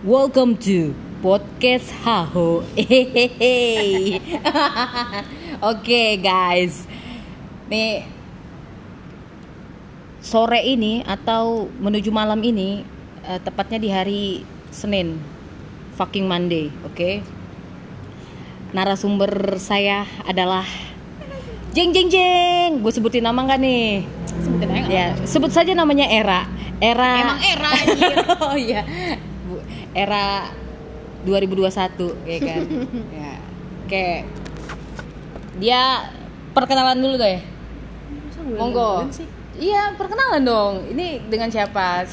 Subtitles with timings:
[0.00, 2.64] Welcome to podcast Haho.
[2.72, 4.16] Hehehe.
[5.68, 6.88] Oke guys,
[7.68, 8.08] nih
[10.24, 12.80] sore ini atau menuju malam ini,
[13.28, 14.22] eh, tepatnya di hari
[14.72, 15.20] Senin,
[16.00, 17.20] fucking Monday, oke?
[18.72, 20.64] Narasumber saya adalah
[21.76, 22.80] Jeng Jeng Jeng.
[22.80, 24.08] Gue sebutin nama nggak nih?
[24.24, 26.48] sebutin aja Ya, sebut saja namanya Era.
[26.80, 27.12] Era.
[27.20, 27.70] Emang era
[28.48, 28.80] oh iya.
[29.94, 30.48] Era
[31.26, 32.62] 2021 ya kan.
[33.20, 33.32] ya.
[33.86, 34.08] Oke.
[35.60, 35.82] Dia
[36.54, 37.38] perkenalan dulu deh.
[38.56, 39.06] Monggo.
[39.60, 40.74] Iya, perkenalan dong.
[40.88, 42.08] Ini dengan siapa?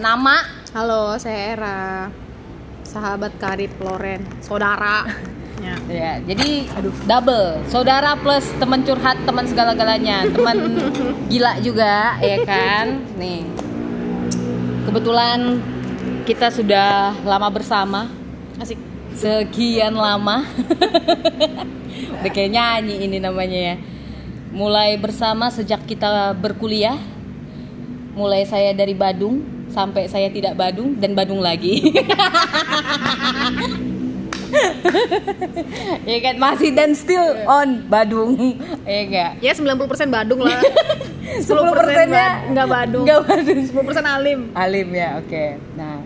[0.00, 0.36] Nama
[0.72, 2.08] Halo, saya Era.
[2.86, 5.04] Sahabat karib Loren, saudara.
[5.66, 5.74] ya.
[5.86, 7.60] Ya, jadi aduh double.
[7.68, 10.56] Saudara plus teman curhat, teman segala-galanya, teman
[11.30, 13.02] gila juga, ya kan?
[13.18, 13.44] Nih.
[14.88, 15.60] Kebetulan
[16.24, 18.08] kita sudah lama bersama,
[18.56, 18.78] Asik.
[19.16, 20.44] sekian lama.
[22.20, 23.76] Udah kayak nyanyi ini namanya ya.
[24.52, 26.98] Mulai bersama sejak kita berkuliah.
[28.14, 31.80] Mulai saya dari Badung sampai saya tidak Badung dan Badung lagi.
[36.10, 38.58] ya kan masih dan still on Badung.
[38.82, 39.30] Ya enggak?
[39.40, 40.58] Ya 90% Badung lah.
[41.38, 43.04] 10% 10% nya enggak Badung.
[43.06, 43.58] Enggak Badung.
[43.62, 44.40] 10% Alim.
[44.56, 45.44] Alim ya, oke.
[45.78, 46.02] Nah,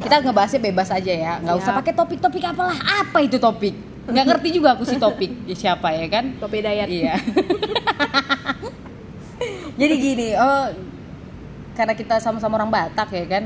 [0.00, 1.78] kita ngebahasnya bebas aja ya, nggak usah Siap.
[1.84, 2.78] pakai topik-topik apalah.
[3.04, 3.74] Apa itu topik?
[4.08, 5.30] Nggak ngerti juga aku sih topik.
[5.46, 6.34] Ya, siapa ya kan?
[6.40, 6.88] Kopi Dayat.
[6.90, 7.14] Iya.
[9.80, 10.64] Jadi gini, oh
[11.72, 13.44] karena kita sama-sama orang Batak ya kan.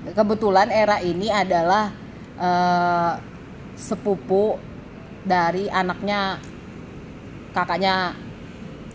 [0.00, 1.92] Kebetulan era ini adalah
[2.40, 3.12] eh,
[3.76, 4.56] sepupu
[5.24, 6.40] dari anaknya
[7.52, 8.16] kakaknya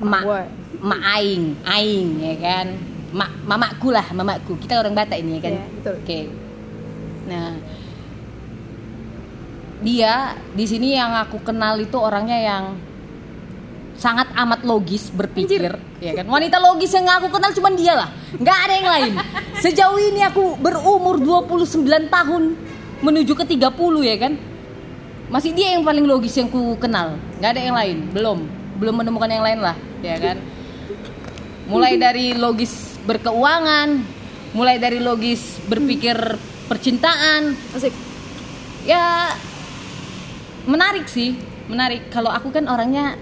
[0.02, 0.44] emak Gue.
[0.84, 2.68] emak aing, aing ya kan.
[3.16, 4.60] Mak, mamaku lah, mamaku.
[4.60, 5.54] Kita orang Batak ini ya kan.
[5.56, 5.96] Iya, betul.
[6.04, 6.20] Oke.
[7.26, 7.50] Nah,
[9.80, 10.14] dia
[10.52, 12.66] di sini yang aku kenal itu orangnya yang
[13.96, 15.72] sangat amat logis berpikir
[16.04, 19.14] ya kan wanita logis yang aku kenal cuma dia lah nggak ada yang lain
[19.64, 22.44] sejauh ini aku berumur 29 tahun
[23.00, 23.64] menuju ke 30
[24.04, 24.34] ya kan
[25.32, 28.40] masih dia yang paling logis yang ku kenal nggak ada yang lain belum
[28.76, 30.38] belum menemukan yang lain lah ya kan?
[31.66, 34.16] Mulai dari logis berkeuangan
[34.56, 36.16] mulai dari logis berpikir
[36.72, 37.54] percintaan.
[37.76, 37.92] Asik.
[38.88, 39.36] ya
[40.64, 41.36] menarik sih
[41.68, 42.08] menarik.
[42.10, 43.20] Kalau aku kan orangnya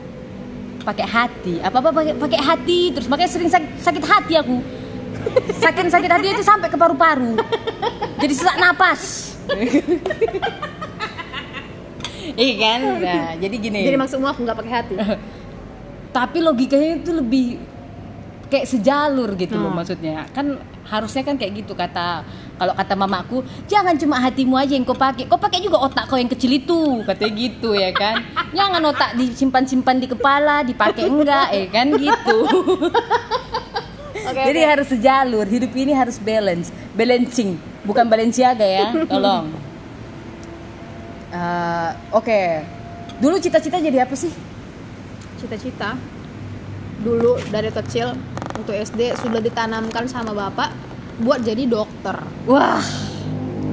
[0.86, 1.58] pakai hati.
[1.63, 4.62] Apa apa pakai pakai hati terus makanya sering sakit, sakit hati aku.
[5.58, 7.40] Sakit sakit hati itu sampai ke paru-paru.
[8.22, 9.02] Jadi sesak napas.
[12.34, 12.80] Iya kan?
[12.97, 13.86] Nah, jadi gini.
[13.86, 14.96] Jadi maksudmu aku nggak pakai hati.
[16.13, 17.46] tapi logikanya itu lebih
[18.47, 19.81] kayak sejalur gitu loh Hmm.
[19.81, 20.29] maksudnya.
[20.29, 22.22] Kan harusnya kan kayak gitu kata
[22.53, 25.25] kalau kata mamaku jangan cuma hatimu aja yang kau pakai.
[25.25, 28.22] Kau pakai juga otak kau yang kecil itu katanya gitu ya kan.
[28.57, 32.38] Jangan otak disimpan simpan di kepala dipakai enggak ya kan gitu.
[34.24, 34.40] Oke.
[34.40, 36.72] jadi harus sejalur hidup ini harus balance.
[36.95, 38.94] Balancing bukan Balenciaga ya.
[39.12, 39.51] Tolong.
[41.34, 42.41] Eh, oke.
[43.18, 44.30] Dulu cita-cita jadi apa sih
[45.44, 46.00] cita-cita
[47.04, 48.16] dulu dari kecil
[48.56, 50.72] untuk SD sudah ditanamkan sama bapak
[51.20, 52.16] buat jadi dokter.
[52.48, 52.80] wah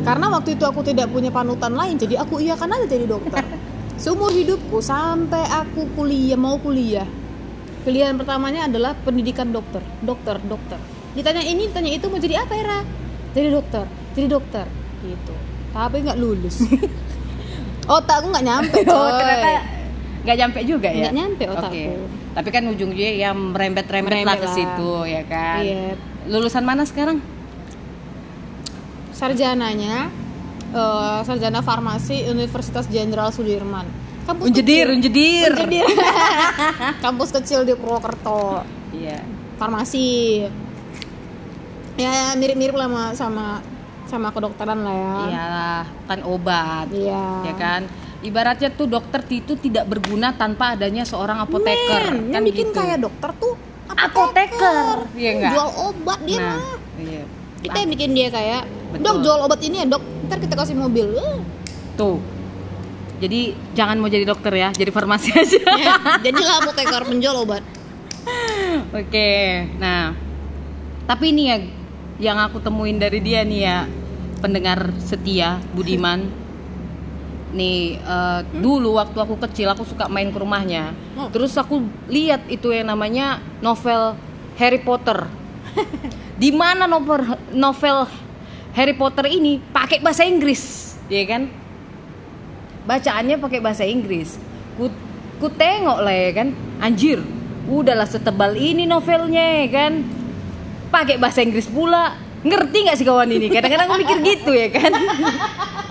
[0.01, 3.45] Karena waktu itu aku tidak punya panutan lain, jadi aku iya kan aja jadi dokter.
[4.03, 7.05] Seumur hidupku sampai aku kuliah mau kuliah.
[7.85, 10.81] Pilihan pertamanya adalah pendidikan dokter, dokter, dokter.
[11.13, 12.81] Ditanya ini, ditanya itu mau jadi apa Era?
[13.37, 13.85] Jadi dokter,
[14.17, 14.65] jadi dokter,
[15.05, 15.35] gitu.
[15.77, 16.65] Tapi nggak lulus.
[18.01, 19.21] Otakku nggak nyampe, Oh, coy.
[19.21, 19.80] ternyata
[20.21, 21.09] nggak nyampe juga ya?
[21.09, 21.75] Nggak nyampe otakku.
[21.75, 21.85] Oke.
[22.31, 24.57] Tapi kan ujungnya yang merembet-rembet lah Merembet ke lah.
[24.57, 25.61] situ ya kan.
[25.65, 25.85] Iya.
[26.29, 27.19] Lulusan mana sekarang?
[29.11, 30.09] sarjananya
[30.73, 33.85] eh, sarjana farmasi Universitas Jenderal Sudirman.
[34.25, 34.97] Kampus Unjedir, kecil.
[34.97, 35.51] unjedir.
[35.53, 35.87] Unjedir.
[37.05, 38.65] Kampus kecil di Purwokerto.
[38.97, 39.21] Iya.
[39.61, 40.47] Farmasi.
[42.01, 43.47] Ya mirip-mirip lah sama sama
[44.09, 45.15] sama kedokteran lah ya.
[45.29, 46.87] Iyalah, kan obat.
[46.89, 47.25] Iya.
[47.45, 47.81] Ya kan?
[48.21, 52.13] Ibaratnya tuh dokter itu tidak berguna tanpa adanya seorang apoteker.
[52.13, 52.77] Men, kan yang bikin gitu.
[52.77, 53.55] kayak dokter tuh
[53.91, 55.09] Apoteker.
[55.13, 55.51] Iya?
[55.51, 56.77] Jual obat dia Nah, mah.
[56.97, 57.23] iya.
[57.61, 58.63] Kita yang bikin dia kayak,
[58.93, 59.03] Betul.
[59.03, 60.03] dok jual obat ini ya dok.
[60.25, 61.07] Ntar kita kasih mobil.
[61.11, 61.39] Eh,
[61.95, 62.17] Tuh.
[63.21, 63.41] Jadi
[63.75, 65.61] jangan mau jadi dokter ya, jadi farmasi aja.
[65.77, 67.61] ya, jadilah apoteker penjual obat.
[68.91, 69.33] Oke,
[69.77, 70.13] nah,
[71.05, 71.57] tapi ini ya
[72.19, 73.79] yang aku temuin dari dia nih ya
[74.39, 76.29] pendengar setia Budiman.
[77.51, 80.95] Nih eh, dulu waktu aku kecil aku suka main ke rumahnya.
[81.19, 81.29] Oh.
[81.31, 84.15] Terus aku lihat itu yang namanya novel
[84.59, 85.27] Harry Potter.
[86.41, 88.09] Di mana novel novel
[88.75, 91.51] Harry Potter ini pakai bahasa Inggris, ya kan?
[92.87, 94.39] Bacaannya pakai bahasa Inggris.
[94.79, 94.89] Ku,
[95.43, 96.49] ku tengok lah ya kan,
[96.79, 97.19] anjir,
[97.67, 99.93] udahlah setebal ini novelnya ya kan,
[100.95, 102.15] pakai bahasa Inggris pula.
[102.41, 103.53] Ngerti nggak sih kawan ini?
[103.53, 104.93] Kadang-kadang aku mikir gitu ya kan.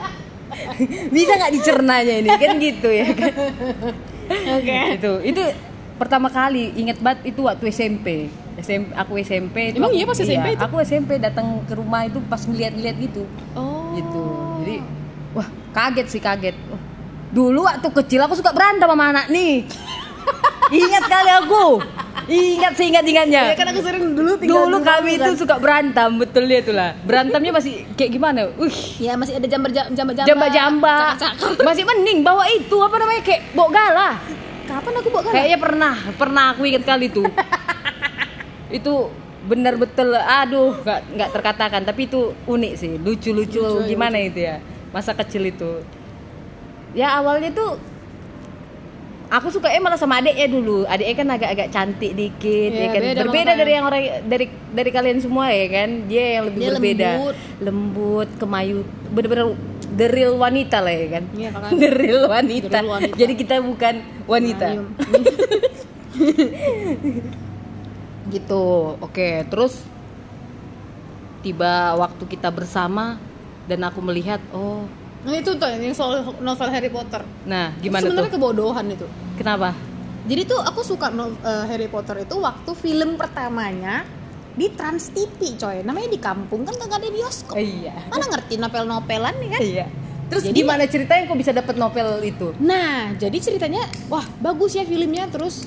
[1.15, 3.33] Bisa nggak dicernanya ini kan gitu ya kan?
[4.29, 4.77] Oke.
[4.95, 5.41] itu itu
[5.95, 10.47] pertama kali inget banget itu waktu SMP SMP aku SMP itu Emang iya pas SMP
[10.53, 10.61] itu?
[10.61, 13.91] aku SMP datang ke rumah itu pas ngeliat-ngeliat gitu Oh.
[13.91, 14.23] gitu
[14.59, 14.75] jadi
[15.31, 16.55] wah kaget sih kaget
[17.29, 19.65] dulu waktu kecil aku suka berantem sama anak nih
[20.69, 21.65] ingat kali aku
[22.29, 25.33] ingat sih ingat ingatnya Ya kan aku sering dulu tinggal dulu kami itu kan.
[25.33, 31.17] suka berantem betul dia tuh lah berantemnya masih kayak gimana wih Ya masih ada jamba-jamba
[31.17, 31.65] Cakar-cakar.
[31.67, 34.15] masih mending bawa itu apa namanya kayak bawa galah
[34.69, 35.33] Kapan aku bawa galah?
[35.33, 37.25] Kayaknya pernah, pernah aku ingat kali itu.
[38.77, 38.93] itu
[39.49, 41.81] benar betul, aduh, nggak nggak terkatakan.
[41.81, 44.61] Tapi itu unik sih, lucu-lucu Lucu, gimana itu ya,
[44.93, 45.81] masa kecil itu.
[46.93, 47.81] Ya awalnya tuh
[49.29, 50.83] aku suka malah sama adiknya dulu.
[50.83, 53.01] Adiknya kan agak-agak cantik dikit, Iya, ya kan.
[53.01, 53.59] beda berbeda makanya.
[53.61, 55.89] dari yang orang dari dari kalian semua ya kan.
[56.05, 57.35] Dia yang lebih Dia berbeda, lembut.
[57.61, 58.77] lembut, kemayu,
[59.09, 59.45] bener-bener
[59.89, 61.23] the real wanita lah ya kan.
[61.31, 61.77] Iya, makanya.
[61.77, 62.65] the real wanita.
[62.65, 63.15] The real wanita.
[63.15, 63.95] Jadi kita bukan
[64.25, 64.67] wanita.
[68.29, 68.63] Gitu
[68.99, 69.81] oke terus
[71.41, 73.17] tiba waktu kita bersama
[73.65, 74.85] dan aku melihat oh
[75.19, 77.21] Nah itu tuh yang soal novel Harry Potter.
[77.43, 79.07] nah Itu gimana Sebenarnya tuh kebodohan itu.
[79.35, 79.75] kenapa
[80.21, 84.05] Jadi tuh aku suka no- eh, Harry Potter itu waktu film pertamanya
[84.51, 85.81] di Trans TV coy.
[85.81, 87.55] Namanya di kampung kan kagak ada bioskop.
[87.55, 89.61] iya Mana ngerti novel-novelan nih kan?
[89.61, 89.85] iya
[90.29, 94.83] terus Jadi- gimana ceritanya kok bisa dapat novel itu Nah, jadi ceritanya wah bagus ya
[94.83, 95.65] filmnya terus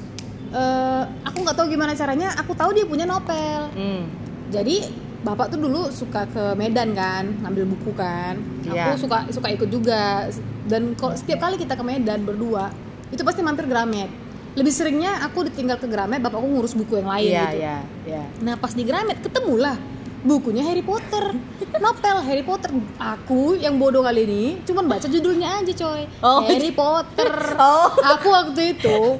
[0.49, 3.73] eh, aku nggak tahu gimana caranya, aku tahu dia punya novel.
[3.73, 4.03] hmm.
[4.51, 4.85] Jadi
[5.23, 8.39] bapak tuh dulu suka ke Medan kan, ngambil buku kan.
[8.67, 8.91] Iya.
[8.91, 10.27] Aku suka suka ikut juga.
[10.67, 12.71] Dan kalau setiap kali kita ke Medan berdua,
[13.15, 14.11] itu pasti mampir Gramet.
[14.53, 17.57] Lebih seringnya aku ditinggal ke Gramet, bapakku ngurus buku yang lain iya gitu.
[17.65, 19.81] iya iya Nah pas di Gramet ketemulah
[20.23, 21.35] bukunya Harry Potter,
[21.83, 22.71] novel Harry Potter.
[22.99, 26.03] Aku yang bodoh kali ini cuman baca judulnya aja coy.
[26.23, 26.47] Oh.
[26.47, 27.31] Harry Potter.
[27.59, 27.91] Oh.
[28.19, 29.19] Aku waktu itu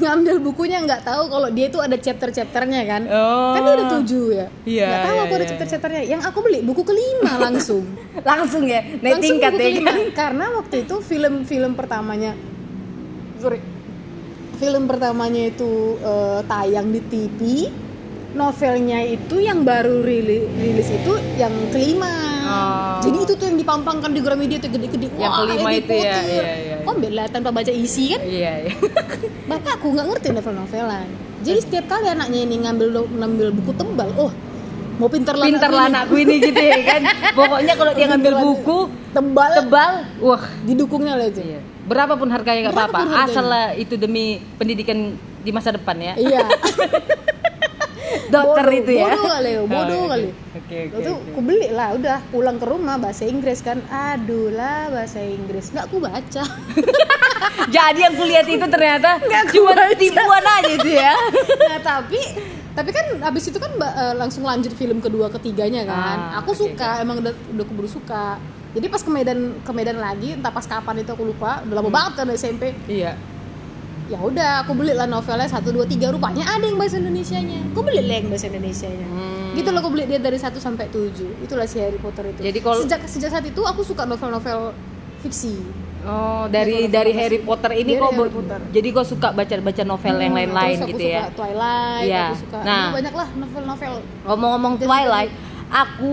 [0.00, 3.02] ngambil bukunya nggak tahu kalau dia itu ada chapter-chapternya kan.
[3.08, 3.56] Oh.
[3.56, 4.46] Kan dia ada tujuh ya.
[4.68, 6.02] Iya, Nggak tahu iya, aku ada iya, chapter-chapternya.
[6.04, 7.84] Yang aku beli buku kelima langsung.
[8.30, 9.90] langsung ya naik langsung tingkat buku ya kelima.
[9.90, 12.32] kan Karena waktu itu film-film pertamanya
[13.40, 13.60] sorry
[14.60, 17.40] film pertamanya itu eh, tayang di TV
[18.34, 22.12] novelnya itu yang baru rili- rilis itu yang kelima.
[22.50, 22.98] Oh.
[22.98, 25.06] jadi itu tuh yang dipampangkan di Gramedia tuh gede-gede.
[25.14, 26.76] Yang Wah, kelima itu ya, iya, iya, iya.
[26.82, 28.20] kok lah tanpa baca isi kan?
[28.26, 28.72] Iya iya.
[29.50, 31.06] Bapak aku nggak ngerti novel-novelan.
[31.46, 34.32] Jadi setiap kali anaknya ini ngambil ngambil buku tebal oh
[35.00, 37.02] mau pinter lah pinter lah anakku ini gitu ya kan?
[37.38, 38.78] Pokoknya kalau dia ngambil buku
[39.14, 39.50] tebal.
[39.62, 40.42] tebal wah.
[40.66, 41.40] Didukungnya lah itu.
[41.40, 41.60] Iya.
[41.86, 43.00] Berapapun harganya nggak apa-apa,
[43.30, 46.14] asal lah itu demi pendidikan di masa depan ya.
[46.18, 46.44] iya
[48.30, 49.04] Dokter Bodoh, itu ya.
[49.06, 50.08] bodoh kali, Oh, bodoh oke.
[50.08, 50.28] kali.
[50.50, 50.96] Oke oke.
[50.96, 51.28] itu oke.
[51.28, 55.84] aku beli lah udah pulang ke rumah bahasa Inggris kan aduh lah bahasa Inggris nggak
[55.84, 56.42] aku baca
[57.70, 61.12] Jadi yang kulihat itu ternyata cuma tipuan aja itu ya.
[61.70, 62.18] nah tapi
[62.70, 66.60] tapi kan habis itu kan eh, langsung lanjut film kedua ketiganya kan Ah, aku oke,
[66.64, 68.38] suka emang udah udah keburu suka
[68.70, 71.84] jadi pas ke Medan ke Medan lagi entah pas kapan itu aku lupa udah lama
[71.84, 71.96] Hmm.
[71.96, 73.14] banget kan SMP Iya.
[74.10, 77.80] Ya udah aku beli lah novelnya satu dua tiga rupanya ada yang bahasa Indonesianya aku
[77.80, 79.54] beli lah yang bahasa Indonesianya Hmm.
[79.54, 82.58] gitu loh aku beli dia dari 1 sampai 7 itulah si Harry Potter itu Jadi
[82.58, 84.74] kalau- sejak sejak saat itu aku suka novel-novel
[85.20, 85.54] fiksi
[86.00, 87.20] Oh, dari Novel-novel dari fiksi.
[87.20, 88.12] Harry Potter ini Dari kok
[88.72, 91.22] jadi kok suka baca-baca novel yang Hmm, lain-lain terus aku gitu suka ya.
[91.30, 92.24] Twilight Iya.
[92.24, 92.80] aku suka Nah.
[92.80, 93.92] Ini banyak lah novel-novel
[94.24, 95.30] Ngomong-ngomong Twilight,
[95.68, 96.10] aku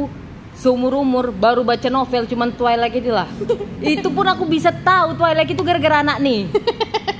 [0.54, 3.28] seumur umur baru baca novel cuman Twilight itu lah.
[3.88, 6.42] itu pun aku bisa tahu Twilight itu gara-gara anak nih.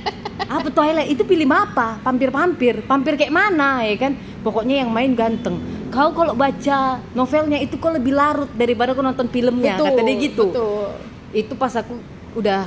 [0.48, 2.00] apa Twilight itu film apa?
[2.00, 4.16] Pampir-pampir, pampir kayak mana ya kan?
[4.40, 5.60] Pokoknya yang main ganteng.
[5.92, 10.48] Kau kalau baca novelnya itu kok lebih larut daripada kau nonton filmnya, kata dia gitu.
[10.48, 10.88] betul.
[11.36, 12.00] Itu pas aku
[12.36, 12.64] udah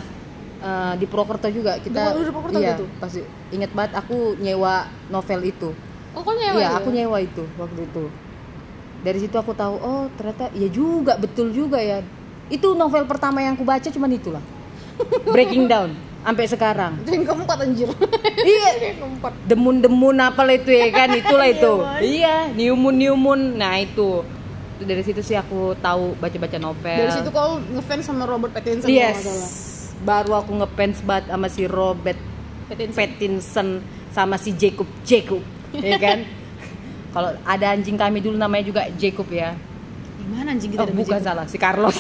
[0.62, 2.86] eh, di Purwokerto juga kita Di- di Purwokerto iya, gitu?
[2.98, 5.70] pasti inget banget aku nyewa novel itu.
[6.12, 6.78] oh kok nyewa Iya, ya?
[6.78, 8.04] aku nyewa itu waktu itu.
[9.02, 12.06] Dari situ aku tahu, oh ternyata ya juga betul juga ya.
[12.52, 14.44] Itu novel pertama yang aku baca cuman itulah.
[15.34, 16.94] Breaking Down sampai sekarang.
[17.02, 17.90] itu yang keempat anjir
[18.52, 21.74] Iya, keempat demun-demun apalah itu ya kan, itulah itu.
[21.98, 23.40] Iya, iya, niumun niumun.
[23.56, 24.22] Nah, itu.
[24.76, 26.98] Itu dari situ sih aku tahu baca-baca novel.
[27.00, 29.22] dari situ kau ngefans sama Robert Pattinson Yes.
[30.02, 32.18] Baru aku ngefans banget sama si Robert
[32.66, 33.68] Pattinson Pattinson
[34.10, 36.26] sama si Jacob Jacob, ya kan?
[37.14, 39.54] Kalau ada anjing kami dulu namanya juga Jacob ya.
[40.18, 41.98] Gimana anjing kita Oh, bukan Magic salah, si Carlos.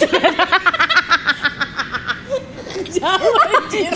[2.91, 3.91] Jauh anjir.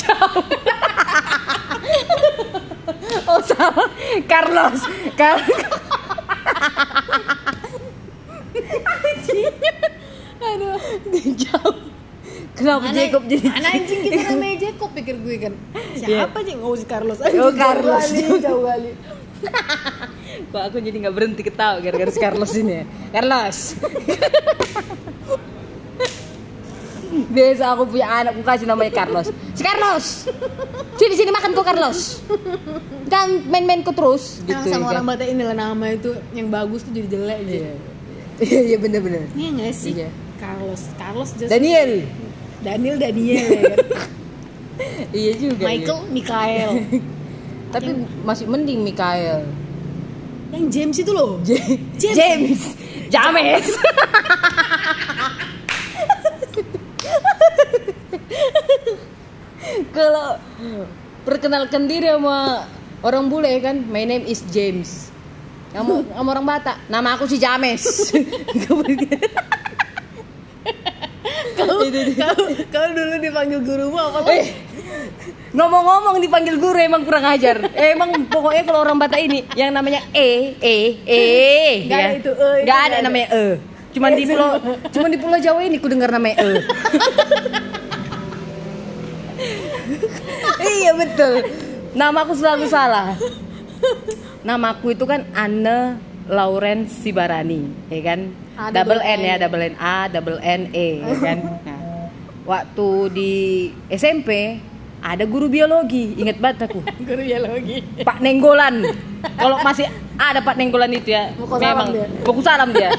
[3.29, 3.89] oh, salah.
[4.25, 4.79] Carlos.
[5.13, 5.37] Car
[10.39, 10.79] Aduh.
[11.35, 11.75] Jauh.
[12.55, 15.53] Kenapa Mana, Jacob jadi mana anjing kita namanya Jacob pikir gue kan.
[15.99, 16.59] Siapa anjing?
[16.63, 17.19] Oh si Carlos.
[17.19, 18.03] Anjing, Oh, jauh Carlos.
[18.07, 18.91] kali, Jauh kali.
[20.51, 22.83] Kok aku jadi nggak berhenti ketawa gara-gara si Carlos ini ya?
[23.11, 23.75] Carlos.
[27.27, 29.27] Biasa aku punya anak, aku kasih namanya Carlos.
[29.51, 30.05] Si Carlos.
[30.95, 32.19] Sini sini makan kok Carlos.
[33.05, 34.73] Dan main-main kok terus Emang gitu.
[34.73, 35.11] sama ya orang kan?
[35.13, 37.53] Batak ini lah nama itu yang bagus tuh jadi jelek aja.
[37.53, 37.73] Iya.
[38.35, 39.21] Iya, iya bener-bener.
[39.31, 39.91] Iya nggak sih?
[39.93, 40.09] Iya.
[40.35, 42.03] Carlos, Carlos just Daniel.
[42.59, 43.79] Daniel, Daniel ya kan?
[45.09, 45.63] Iya juga.
[45.63, 46.11] Michael, iya.
[46.11, 46.71] Mikael.
[47.73, 47.89] Tapi
[48.21, 49.47] masih mending Mikael.
[50.51, 51.39] Yang James itu loh.
[51.41, 52.15] J- James.
[52.15, 52.61] James.
[53.07, 53.67] James.
[59.97, 60.39] Kalau
[61.25, 62.67] perkenalkan diri sama
[63.03, 65.11] orang bule kan, my name is James.
[65.75, 67.83] Kamu sama orang Batak, nama aku si James.
[71.55, 74.27] Kau, kau, kau dulu dipanggil gurumu apa lo?
[74.27, 74.53] eh,
[75.55, 77.71] ngomong-ngomong dipanggil guru emang kurang ajar.
[77.73, 80.75] Eh, emang pokoknya kalau orang Batak ini yang namanya e, e,
[81.07, 81.23] e,
[81.87, 82.97] Nggak ada itu, e, ada ada.
[83.01, 83.45] namanya e.
[83.95, 84.59] Cuman di pulau,
[84.91, 86.51] cuman di pulau Jawa ini ku dengar namanya e.
[90.79, 91.33] iya betul.
[91.95, 93.15] Namaku selalu salah.
[94.43, 95.97] Namaku itu kan Anne
[96.27, 98.19] Lauren Sibarani, ya kan?
[98.55, 99.39] A, double double N ya, N.
[99.41, 101.37] double N A, double N E, ya kan?
[101.65, 101.79] Nah,
[102.45, 103.33] waktu di
[103.91, 104.57] SMP
[105.05, 106.81] ada guru biologi, inget banget aku.
[107.09, 107.77] Guru biologi.
[108.01, 108.89] Pak Nenggolan.
[109.37, 109.85] Kalau masih
[110.17, 111.87] ada Pak Nenggolan itu ya, Pokok memang
[112.25, 112.89] pokok salam dia.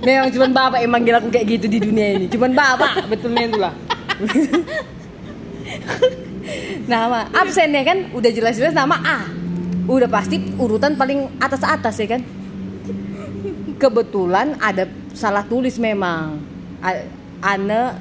[0.00, 2.26] memang cuman bapak yang manggil aku kayak gitu di dunia ini.
[2.32, 3.74] Cuman bapak, betulnya itulah.
[6.86, 9.18] nama absen ya kan udah jelas-jelas nama A.
[9.86, 12.22] Udah pasti urutan paling atas-atas ya kan.
[13.78, 16.38] Kebetulan ada salah tulis memang.
[16.82, 17.06] A-
[17.42, 17.98] Ane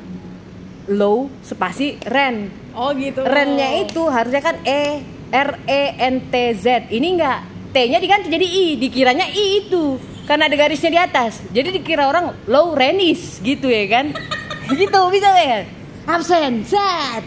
[0.89, 3.25] low spasi ren Oh gitu.
[3.25, 6.88] Rennya itu harusnya kan E R E N T Z.
[6.88, 7.39] Ini enggak.
[7.71, 9.95] T-nya diganti jadi I, dikiranya I itu.
[10.27, 11.39] Karena ada garisnya di atas.
[11.55, 14.05] Jadi dikira orang low renis gitu ya kan.
[14.79, 15.63] gitu bisa ya.
[16.03, 17.24] Absen, set.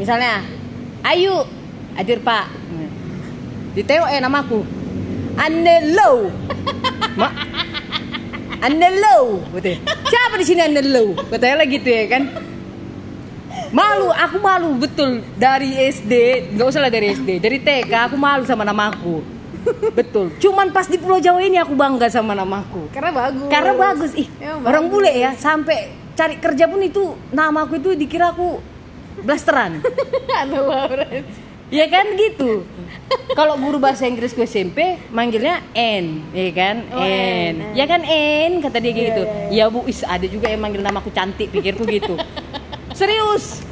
[0.00, 0.40] Misalnya,
[1.04, 1.44] Ayu,
[1.92, 2.48] hadir Pak.
[3.76, 4.64] Ditengok eh namaku.
[5.36, 6.32] Ane low.
[7.20, 7.28] Ma,
[8.60, 9.80] anda low, betul.
[10.04, 11.16] Siapa di sini Anda low?
[11.32, 12.28] Katanya gitu ya kan.
[13.72, 16.12] Malu, aku malu betul dari SD,
[16.54, 19.24] nggak usah lah dari SD, dari TK aku malu sama namaku.
[19.96, 20.36] Betul.
[20.36, 22.92] Cuman pas di Pulau Jawa ini aku bangga sama namaku.
[22.92, 23.48] Karena bagus.
[23.48, 24.28] Karena bagus ih.
[24.60, 24.92] Orang bagus.
[24.92, 28.60] bule ya sampai cari kerja pun itu namaku itu dikira aku
[29.22, 29.82] blasteran.
[30.42, 31.24] Anu Lauren.
[31.70, 32.66] Ya kan gitu.
[33.38, 36.76] Kalau guru bahasa Inggris gue SMP manggilnya N, ya kan?
[36.90, 37.54] Oh, N.
[37.62, 37.78] N.
[37.78, 39.22] Ya kan N kata dia Iya, gitu.
[39.54, 42.18] iya, Ya Bu, is ada juga yang manggil namaku cantik, pikirku gitu.
[42.90, 43.62] Serius.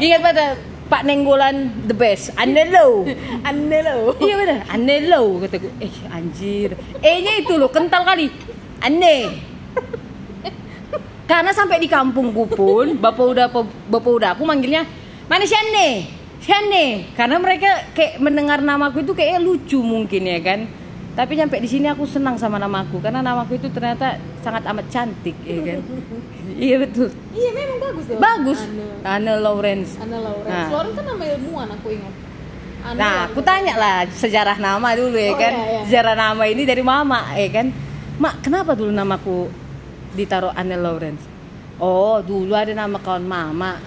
[0.00, 0.44] Ingat pada
[0.88, 2.32] Pak Nenggolan the best.
[2.36, 3.04] Andelo.
[3.48, 4.16] Anda lo.
[4.24, 5.68] iya benar, Andelo kataku.
[5.84, 6.76] Eh anjir.
[7.04, 8.32] E-nya itu loh kental kali.
[8.80, 9.52] Ane.
[11.24, 13.46] Karena sampai di kampungku pun, bapak udah
[13.88, 14.84] bapak udah aku manggilnya
[15.24, 16.04] mana si Ane,
[16.36, 17.08] si Ane.
[17.16, 20.68] Karena mereka kayak mendengar namaku itu kayak lucu mungkin ya kan.
[21.14, 25.38] Tapi sampai di sini aku senang sama namaku karena namaku itu ternyata sangat amat cantik
[25.46, 25.78] ya kan.
[26.66, 27.08] iya betul.
[27.32, 28.18] Iya memang bagus deh.
[28.18, 28.60] Bagus.
[29.06, 29.90] Anne Lawrence.
[30.02, 30.50] Anda Lauren.
[30.50, 30.68] Nah.
[30.74, 32.14] Lauren kan nama ilmuwan aku ingat.
[32.84, 35.52] Anu Nah, aku tanya lah sejarah nama dulu ya Oh, kan.
[35.56, 35.80] iya, iya.
[35.88, 37.66] Sejarah nama ini dari mama ya kan.
[38.20, 39.48] Mak, kenapa dulu namaku
[40.14, 41.26] ditaruh Anne Lawrence?
[41.82, 43.82] Oh, dulu ada nama kawan mama.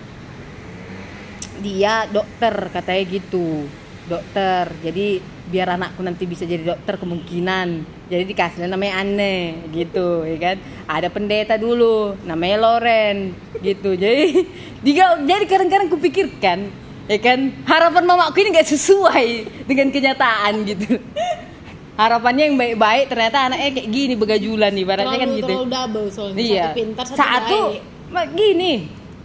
[1.64, 3.66] Dia dokter katanya gitu.
[4.08, 4.70] Dokter.
[4.84, 7.68] Jadi biar anakku nanti bisa jadi dokter kemungkinan.
[8.12, 10.58] Jadi dikasih namanya Anne gitu ya kan.
[10.88, 13.96] Ada pendeta dulu namanya Loren gitu.
[13.96, 14.46] Jadi
[14.86, 16.60] diga- jadi kadang-kadang kupikirkan
[17.08, 19.28] ya kan harapan mamaku ini nggak sesuai
[19.64, 21.00] dengan kenyataan gitu.
[21.98, 25.48] Harapannya yang baik-baik ternyata anaknya kayak gini begajulan ibaratnya terlalu, kan gitu.
[25.50, 26.38] terlalu double soalnya.
[26.38, 26.64] Iya.
[26.64, 27.60] Satu pintar, satu Satu
[28.08, 28.30] baik.
[28.32, 28.74] gini,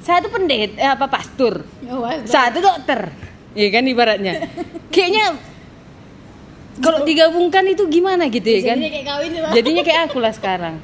[0.01, 1.55] satu pendeta eh, apa pastor,
[1.87, 3.13] Oh, satu dokter,
[3.53, 4.49] iya kan ibaratnya.
[4.95, 5.37] Kayaknya
[6.81, 8.81] kalau digabungkan itu gimana gitu ya kan?
[8.81, 9.51] Jadinya kayak kawin ya.
[9.53, 10.75] Jadinya kayak aku lah sekarang.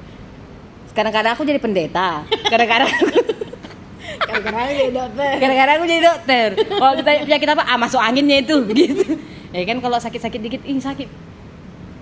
[0.93, 2.91] Kadang-kadang aku jadi pendeta, kadang-kadang
[4.19, 5.33] Kadang-kadang jadi dokter.
[5.41, 6.49] kadang-kadang aku jadi dokter.
[6.69, 7.63] Kalau kita penyakit apa?
[7.65, 9.17] Ah masuk anginnya itu gitu.
[9.49, 11.09] Ya kan kalau sakit-sakit dikit, ih sakit.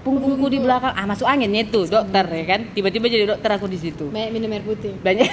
[0.07, 0.95] Punggungku di belakang.
[0.95, 2.61] Ah masuk anginnya itu dokter ya kan?
[2.71, 4.07] Tiba-tiba jadi dokter aku di situ.
[4.15, 4.95] Banyak minum air putih.
[5.03, 5.27] Banyak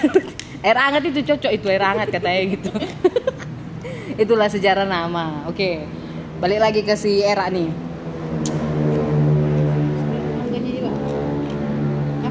[0.66, 2.70] air hangat itu cocok itu air hangat katanya gitu.
[4.26, 5.46] Itulah sejarah nama.
[5.46, 6.02] Oke
[6.44, 7.72] balik lagi ke si era nih.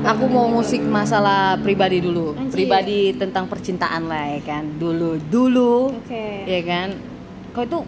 [0.03, 2.35] Aku mau musik masalah pribadi dulu.
[2.37, 2.53] Anjir.
[2.53, 4.65] pribadi tentang percintaan lah ya kan?
[4.77, 5.97] Dulu dulu.
[5.97, 6.45] Oke.
[6.45, 6.89] ya kan?
[7.57, 7.79] Kau itu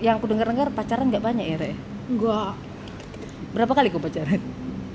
[0.00, 1.72] yang aku dengar-dengar pacaran nggak banyak ya Re?
[2.08, 2.54] Enggak.
[3.50, 4.40] Berapa kali kau pacaran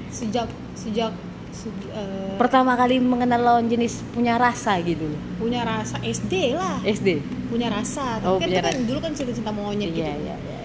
[0.10, 1.13] Sejak sejak
[1.51, 6.82] se- eh, pertama kali mengenal lawan jenis punya rasa gitu loh punya rasa SD lah.
[6.82, 8.18] SD Punya rasa.
[8.18, 8.82] Tapi Oh, kan, punya kan rasa.
[8.84, 10.22] dulu kan cinta-cinta monyet iya gitu.
[10.24, 10.58] iya iya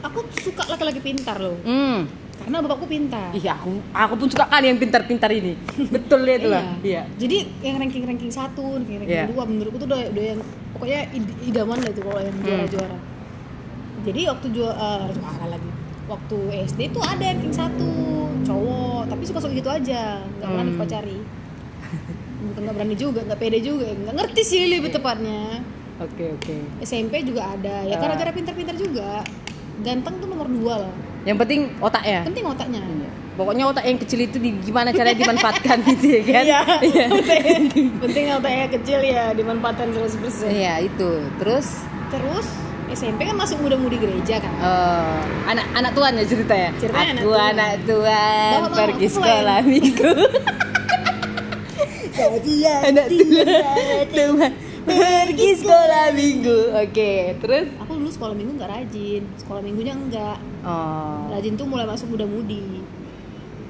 [0.00, 1.56] Aku suka laki-laki pintar loh.
[1.60, 1.98] hmm
[2.38, 3.34] Karena bapakku pintar.
[3.34, 5.52] Iya aku aku pun suka kali yang pintar-pintar ini
[5.90, 9.26] betul ya itu lah iya Jadi yang ranking-ranking satu, ranking ranking Iya.
[9.26, 12.98] dua menurutku tuh udah, udah yang pokoknya id- idaman lah itu kalau yang juara-juara.
[14.00, 15.70] Jadi waktu juara juara lagi.
[16.08, 17.88] Waktu SD tuh ada ranking satu
[18.42, 20.74] cowok, tapi suka-suka gitu aja, nggak berani Hmm.
[20.74, 21.18] dipacari.
[22.40, 25.60] Bukan nggak berani juga, nggak pede juga, nggak ngerti sih lebih tepatnya.
[25.98, 27.98] oke oke SMP juga ada, ya Ah.
[27.98, 29.20] gara-gara pintar-pintar juga.
[29.78, 30.94] Ganteng tuh nomor dua lah.
[31.20, 32.80] yang penting otak ya Penting otaknya.
[32.80, 33.10] Iya.
[33.34, 36.60] pokoknya otak yang kecil itu di, gimana caranya dimanfaatkan gitu ya kan Iya.
[36.88, 37.04] iya
[38.00, 40.48] Penting otaknya kecil ya dimanfaatkan 100%.
[40.48, 42.46] iya itu terus Terus
[42.90, 44.52] SMP kan masuk muda-mudi gereja kan.
[44.54, 47.50] eh, anak anak tuan ya cerita ya Ceritanya anak aku tuan.
[47.50, 50.12] anak tuan Bapak, mama, pergi aku sekolah minggu
[52.84, 59.60] anak tuan tuan pergi sekolah minggu oke terus Aku dulu sekolah minggu nggak rajin, sekolah
[59.60, 60.38] minggunya enggak.
[60.62, 62.80] oh Rajin tuh mulai masuk muda-mudi.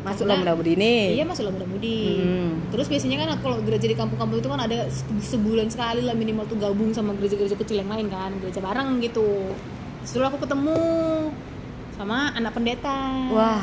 [0.09, 2.00] Masuklah Karena- mudah-mudahan ini Iya masuklah muda-mudi.
[2.19, 2.50] Hmm.
[2.69, 6.45] Terus biasanya kan kalau gereja di kampung-kampung itu kan ada se- sebulan sekali lah minimal
[6.45, 9.53] tuh gabung sama gereja-gereja kecil yang lain kan, gereja bareng gitu.
[10.03, 10.77] Setelah aku ketemu
[11.93, 12.99] sama anak pendeta.
[13.29, 13.62] wah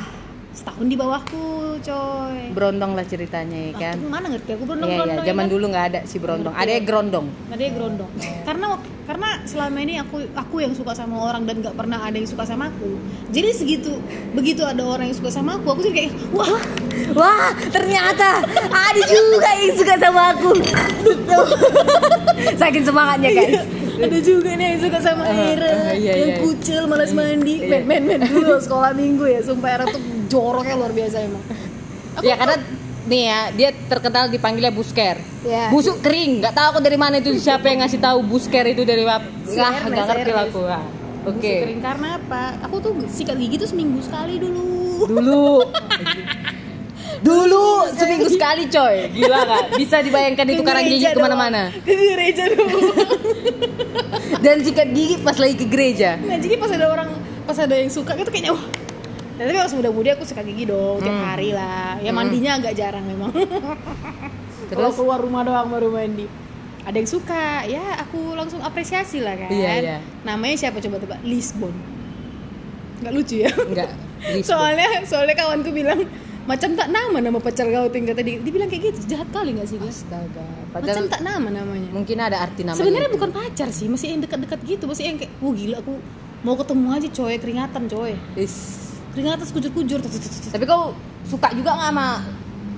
[0.52, 1.48] Setahun di bawahku,
[1.78, 2.56] coy.
[2.56, 5.12] berondong lah ceritanya ya kan Aku mana ngerti aku Iya berondong-berondong.
[5.14, 5.52] iya, ya zaman kan?
[5.52, 6.54] dulu nggak ada si berondong.
[6.54, 7.26] Ada yang gerondong.
[7.46, 8.12] Ada yang gerondong.
[8.41, 12.18] Karena wak- karena selama ini aku aku yang suka sama orang dan nggak pernah ada
[12.18, 12.98] yang suka sama aku.
[13.30, 13.94] Jadi segitu
[14.34, 16.50] begitu ada orang yang suka sama aku, aku jadi kayak wah
[17.13, 20.52] Wah, ternyata ada juga yang suka sama aku.
[22.60, 23.62] Saking semangatnya guys.
[23.96, 26.39] ada juga nih yang suka sama Ira eh, iya, yang iya.
[26.44, 27.80] kucil malas mandi Iya.
[27.80, 31.39] men men men dulu sekolah minggu ya sumpah Ira tuh joroknya luar biasa emang
[32.20, 32.60] ya karena
[33.06, 35.18] nih ya, dia terkenal dipanggilnya busker.
[35.46, 35.70] Ya.
[35.70, 39.06] Busuk kering, nggak tahu aku dari mana itu siapa yang ngasih tahu busker itu dari
[39.06, 39.26] apa?
[39.46, 39.72] Nggak,
[40.06, 40.62] ngerti lah aku.
[40.65, 40.84] Ah,
[41.26, 41.38] Oke.
[41.38, 44.65] Busuk kering karena apa aku tuh sikat gigi tuh seminggu sekali dulu
[45.06, 45.46] Dulu.
[47.26, 49.10] Dulu seminggu sekali coy.
[49.10, 49.63] Gila nggak?
[49.82, 51.74] Bisa dibayangkan itu karang gigi ke mana-mana.
[51.74, 52.78] ke gereja dulu
[54.46, 56.22] Dan sikat gigi pas lagi ke gereja.
[56.22, 57.10] Nah jadi pas ada orang
[57.46, 58.65] pas ada yang suka gitu kayaknya wah.
[59.36, 61.26] Nah, tapi pas muda-muda aku suka gigi dong tiap Hmm.
[61.26, 62.00] hari lah.
[62.00, 62.17] Ya Hmm.
[62.17, 63.32] mandinya agak jarang memang.
[64.71, 66.26] Kalau keluar rumah doang baru mandi.
[66.82, 69.50] Ada yang suka, ya aku langsung apresiasi lah kan.
[69.50, 69.98] Iya, iya.
[70.21, 71.19] Namanya siapa coba tebak?
[71.21, 71.74] Lisbon.
[73.02, 73.52] Nggak lucu ya?
[73.52, 73.89] Enggak.
[74.48, 76.06] soalnya soalnya kawanku bilang
[76.45, 78.38] macam tak nama nama pacar kau tinggal tadi.
[78.39, 79.89] Dibilang kayak gitu jahat kali nggak sih dia?
[79.89, 80.45] Astaga.
[80.71, 81.89] Macam tak nama namanya.
[81.89, 82.80] mungkin ada arti namanya.
[82.80, 85.93] Sebenarnya bukan pacar sih, masih yang dekat-dekat gitu, masih yang kayak, wah gila aku
[86.41, 88.85] mau ketemu aja coy, keringatan coy, Is.
[89.15, 90.51] Tut, tut, tut.
[90.51, 90.91] Tapi kau
[91.25, 92.08] suka juga nggak sama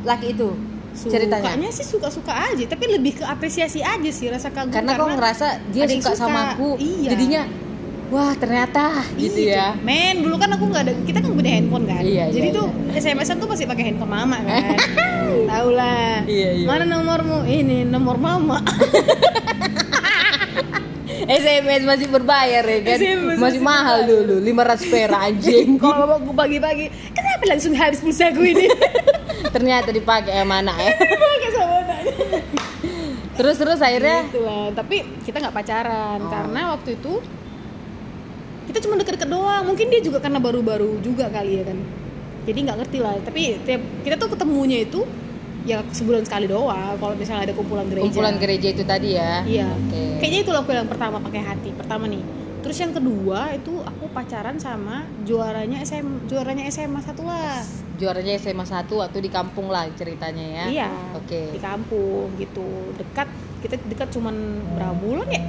[0.05, 0.49] laki itu?
[0.97, 1.45] Ceritanya.
[1.45, 4.73] Sukanya sih suka-suka aja, tapi lebih ke apresiasi aja sih rasa kagum.
[4.73, 7.13] Karena kau ngerasa dia yang suka, sama aku, Iya.
[7.13, 7.41] jadinya
[8.07, 9.67] wah ternyata gitu Iya, ya.
[9.83, 12.01] Men, dulu kan aku nggak ada, kita kan punya handphone kan.
[12.01, 14.77] Iya, Jadi iya, tuh SMS-an tuh pasti pakai handphone mama kan.
[15.53, 16.23] Tahu lah.
[16.25, 16.65] Iya, iya.
[16.65, 17.45] Mana nomormu?
[17.45, 18.57] Ini nomor mama.
[21.27, 22.97] SMS masih berbayar ya kan?
[22.97, 25.67] SMS masih masih mahal dulu, 500 perak anjing.
[25.83, 28.65] Kalau bapakku pagi-pagi, kenapa langsung habis pulsaku ini?
[29.55, 30.91] ternyata dipakai sama anak ya.
[31.21, 32.13] Pakai sama anaknya.
[33.37, 36.31] Terus terus akhirnya gitu lah tapi kita nggak pacaran Oh.
[36.33, 37.13] karena waktu itu
[38.65, 41.77] kita cuma deket-deket doang mungkin dia juga karena baru-baru juga kali ya kan
[42.49, 45.05] jadi nggak ngerti lah tapi tiap kita tuh ketemunya itu
[45.67, 49.43] ya sebulan sekali doang kalau misalnya ada kumpulan gereja kumpulan gereja itu tadi ya.
[49.43, 50.23] iya Oke.
[50.23, 52.23] kayaknya itu aku yang pertama pakai hati pertama nih
[52.63, 57.59] terus yang kedua itu aku pacaran sama juaranya SM juaranya SMA satu lah
[57.97, 60.65] Juaranya SMA 1 waktu di kampung lah ceritanya ya.
[60.71, 61.51] iya Oke.
[61.51, 63.27] di kampung gitu dekat
[63.59, 65.41] kita dekat cuman berapa bulan ya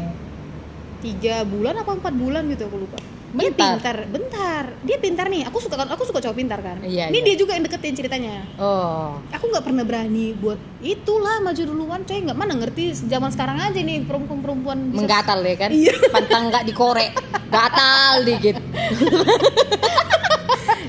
[0.98, 2.98] tiga bulan apa empat bulan gitu aku lupa
[3.28, 7.12] dia pintar bentar dia pintar nih aku suka kan aku suka cowok pintar kan Iya,
[7.12, 7.26] ini iya.
[7.26, 9.20] dia juga yang deketin ceritanya Oh.
[9.28, 13.76] aku nggak pernah berani buat itulah maju duluan coy nggak mana ngerti zaman sekarang aja
[13.76, 15.70] nih perempuan perempuan bisa Menggatal ya kan?
[15.70, 15.94] Iya.
[16.08, 17.10] Pantang nggak dikorek.
[17.48, 18.56] Gatal dikit.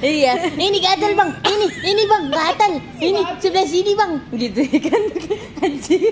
[0.01, 0.33] iya.
[0.49, 1.29] Ini gatal bang.
[1.43, 2.23] Ini ini bang.
[2.27, 2.71] Gatal.
[2.97, 4.11] Ini sebelah sini bang.
[4.31, 5.01] Gitu kan?
[5.59, 6.03] Anjing.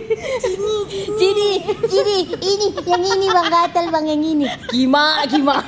[1.15, 1.50] Sini
[1.86, 3.45] sini ini yang ini bang.
[3.47, 4.45] Gatal bang yang ini.
[4.69, 5.63] Gimana gimana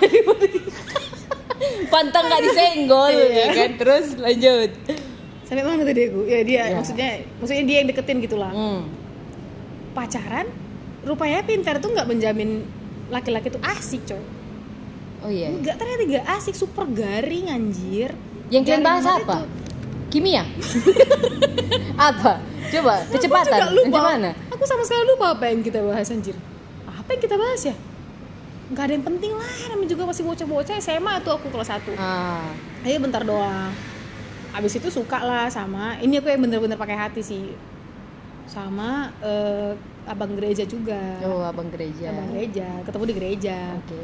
[1.89, 3.27] pantang nggak disenggol Iya.
[3.33, 3.69] ya kan?
[3.75, 4.69] Terus lanjut.
[5.43, 6.21] Sampai mana tadi aku?
[6.23, 6.77] Ya dia Ya.
[6.77, 8.51] maksudnya maksudnya dia yang deketin gitulah.
[8.51, 8.87] Hmm.
[9.89, 10.45] pacaran
[11.01, 12.61] rupanya pintar tuh nggak menjamin
[13.09, 14.21] laki-laki tuh asik coy
[15.21, 18.15] oh iya nggak ternyata nggak asik super garing anjir
[18.49, 19.47] yang kalian bahas apa itu.
[20.09, 20.43] kimia
[22.09, 24.09] apa coba kecepatan Aku juga lupa.
[24.13, 26.35] mana Aku sama sekali lupa apa yang kita bahas anjir.
[26.83, 27.71] Apa yang kita bahas ya?
[28.69, 32.51] Gak ada yang penting lah, namanya juga masih bocah-bocah SMA tuh aku kelas 1 ah
[32.83, 33.71] Ayo bentar doang.
[34.51, 37.55] Abis itu suka lah sama, ini aku yang bener-bener pakai hati sih.
[38.45, 39.71] Sama eh,
[40.05, 40.99] abang gereja juga.
[41.23, 43.57] oh abang gereja Abang gereja, ketemu di gereja.
[43.79, 43.99] oke Tapi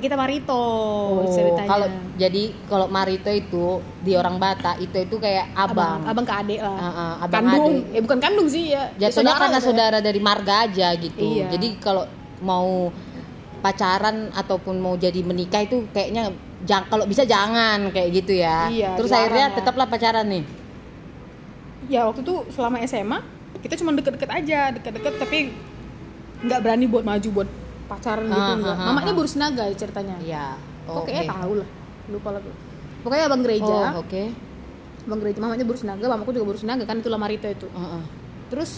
[0.00, 1.66] kita marito Oh, ceritanya.
[1.66, 3.64] kalau jadi kalau Marito itu
[4.00, 6.02] di orang Batak itu itu kayak abang.
[6.02, 6.74] abang ke adik lah.
[6.74, 7.94] Ah, ah, abang kandung, adik.
[7.94, 8.90] eh bukan kandung sih ya.
[8.94, 9.66] Ya, Jatuhnya karena gitu ya.
[9.66, 11.26] saudara dari marga aja gitu.
[11.36, 11.46] Iya.
[11.50, 12.04] Jadi kalau
[12.38, 12.90] mau
[13.58, 16.30] pacaran ataupun mau jadi menikah itu kayaknya
[16.60, 18.66] jangan kalau bisa jangan kayak gitu ya.
[18.68, 19.54] Iya, Terus akhirnya lah.
[19.54, 20.44] tetaplah pacaran nih.
[21.86, 23.18] ya waktu itu selama SMA
[23.58, 25.38] kita cuma deket-deket aja deket-deket tapi
[26.38, 27.48] nggak berani buat maju buat
[27.88, 30.46] pacaran gitu Ah, enggak ah, ah, mamanya baru senaga ya ceritanya Iya.
[30.84, 31.32] kok kayaknya Oke.
[31.34, 31.68] tahu lah
[32.08, 32.50] lupa lagi
[32.98, 34.22] pokoknya abang gereja Oh, oke.
[35.04, 38.02] abang gereja mamanya baru senaga mamaku juga baru senaga kan itu Marito itu Heeh.
[38.48, 38.70] terus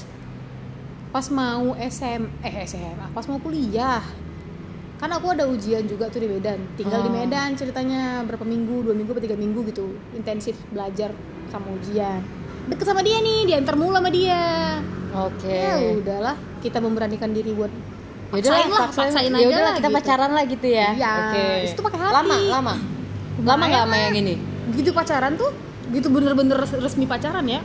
[1.10, 3.98] pas mau SM eh SMA pas mau kuliah
[4.96, 7.16] kan aku ada ujian juga tuh di Medan tinggal di Oh.
[7.16, 11.10] Medan ceritanya berapa minggu dua minggu atau tiga minggu gitu intensif belajar
[11.48, 12.22] sama ujian
[12.68, 14.78] deket sama dia nih diantar mulu sama dia
[15.10, 15.50] Oke.
[15.50, 17.72] ya udahlah kita memberanikan diri buat
[18.30, 19.10] Paksain lah paksain.
[19.10, 19.96] paksain aja lah kita gitu.
[19.96, 20.88] pacaran lah gitu ya.
[20.92, 21.46] Iya, Oke.
[21.66, 22.14] itu pakai hati.
[22.14, 22.74] Lama, lama.
[23.40, 24.34] Lama nggak sama yang ini?
[24.70, 25.50] gitu pacaran tuh
[25.90, 27.58] gitu bener-bener res- resmi pacaran ya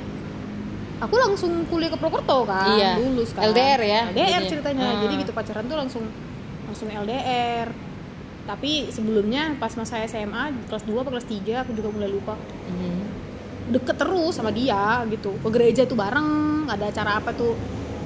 [0.97, 2.97] aku langsung kuliah ke Purwokerto kan Iya.
[2.97, 4.49] lulus kan LDR ya, LDR jadinya.
[4.49, 4.99] ceritanya Ah.
[4.99, 6.03] jadi gitu pacaran tuh langsung
[6.65, 7.69] langsung LDR
[8.43, 12.33] tapi sebelumnya pas masa SMA kelas 2 atau kelas 3 aku juga mulai lupa
[12.65, 12.97] Mhm.
[13.69, 16.29] deket terus sama dia gitu ke gereja tuh bareng
[16.65, 17.53] ada acara apa tuh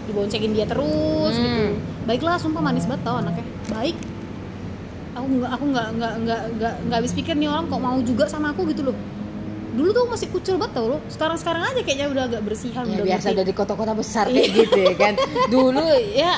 [0.10, 1.44] diboncengin dia terus Hmm.
[1.44, 1.64] gitu.
[2.04, 3.46] Baiklah sumpah manis banget tau anaknya.
[3.70, 3.98] Baik.
[5.14, 8.26] Aku nggak aku nggak nggak nggak nggak nggak habis pikir nih orang kok mau juga
[8.26, 8.98] sama aku gitu loh.
[9.70, 11.00] Dulu tuh masih kucel banget tau loh.
[11.08, 14.80] Sekarang sekarang aja kayaknya udah agak bersihan ya udah biasa dari kota-kota besar kayak gitu
[14.80, 15.14] ya kan.
[15.54, 16.34] Dulu ya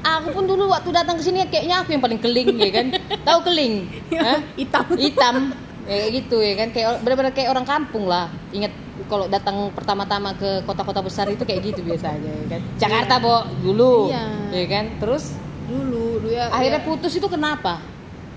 [0.00, 2.86] aku pun dulu waktu datang ke sini kayaknya aku yang paling keling ya kan.
[3.20, 3.74] Tahu keling?
[4.24, 4.40] Hah?
[4.56, 4.84] hitam.
[4.96, 5.36] Hitam.
[5.84, 6.68] Ya, kayak gitu ya kan.
[6.70, 8.72] Kayak benar-benar kayak orang kampung lah ingat
[9.10, 12.60] kalau datang pertama-tama ke kota-kota besar itu kayak gitu biasanya ya kan?
[12.78, 14.24] Jakarta bo dulu Iya.
[14.54, 14.84] ya kan?
[14.96, 15.34] Terus?
[15.66, 17.82] Dulu dulu ya akhirnya ya, putus itu kenapa?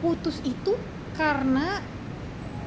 [0.01, 0.73] Putus itu
[1.13, 1.77] karena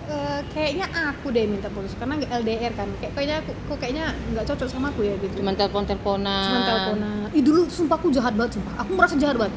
[0.07, 4.07] eh, kayaknya aku deh minta putus karena nggak LDR kan kayak kayaknya aku kok kayaknya
[4.31, 5.42] nggak cocok sama aku ya gitu.
[5.42, 6.47] Cuman telepon-teleponan.
[6.47, 7.27] Cuma teleponan.
[7.35, 8.73] Ih dulu sumpah aku jahat banget sumpah.
[8.87, 9.55] Aku merasa jahat banget.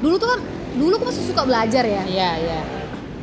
[0.00, 0.40] Dulu tuh kan
[0.72, 2.02] dulu aku masih suka belajar ya.
[2.08, 2.60] Iya iya.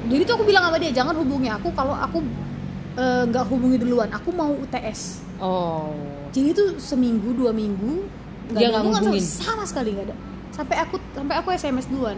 [0.08, 2.22] Jadi tuh aku bilang sama dia jangan hubungi aku kalau aku
[2.98, 4.10] eh, nggak hubungi duluan.
[4.12, 5.94] Aku mau UTS oh.
[6.34, 8.06] Jadi tuh seminggu dua minggu
[8.52, 9.24] ada nggak hubungan ngubungin?
[9.24, 10.16] sama, sama sekali nggak ada.
[10.54, 12.18] Sampai aku sampai aku SMS duluan.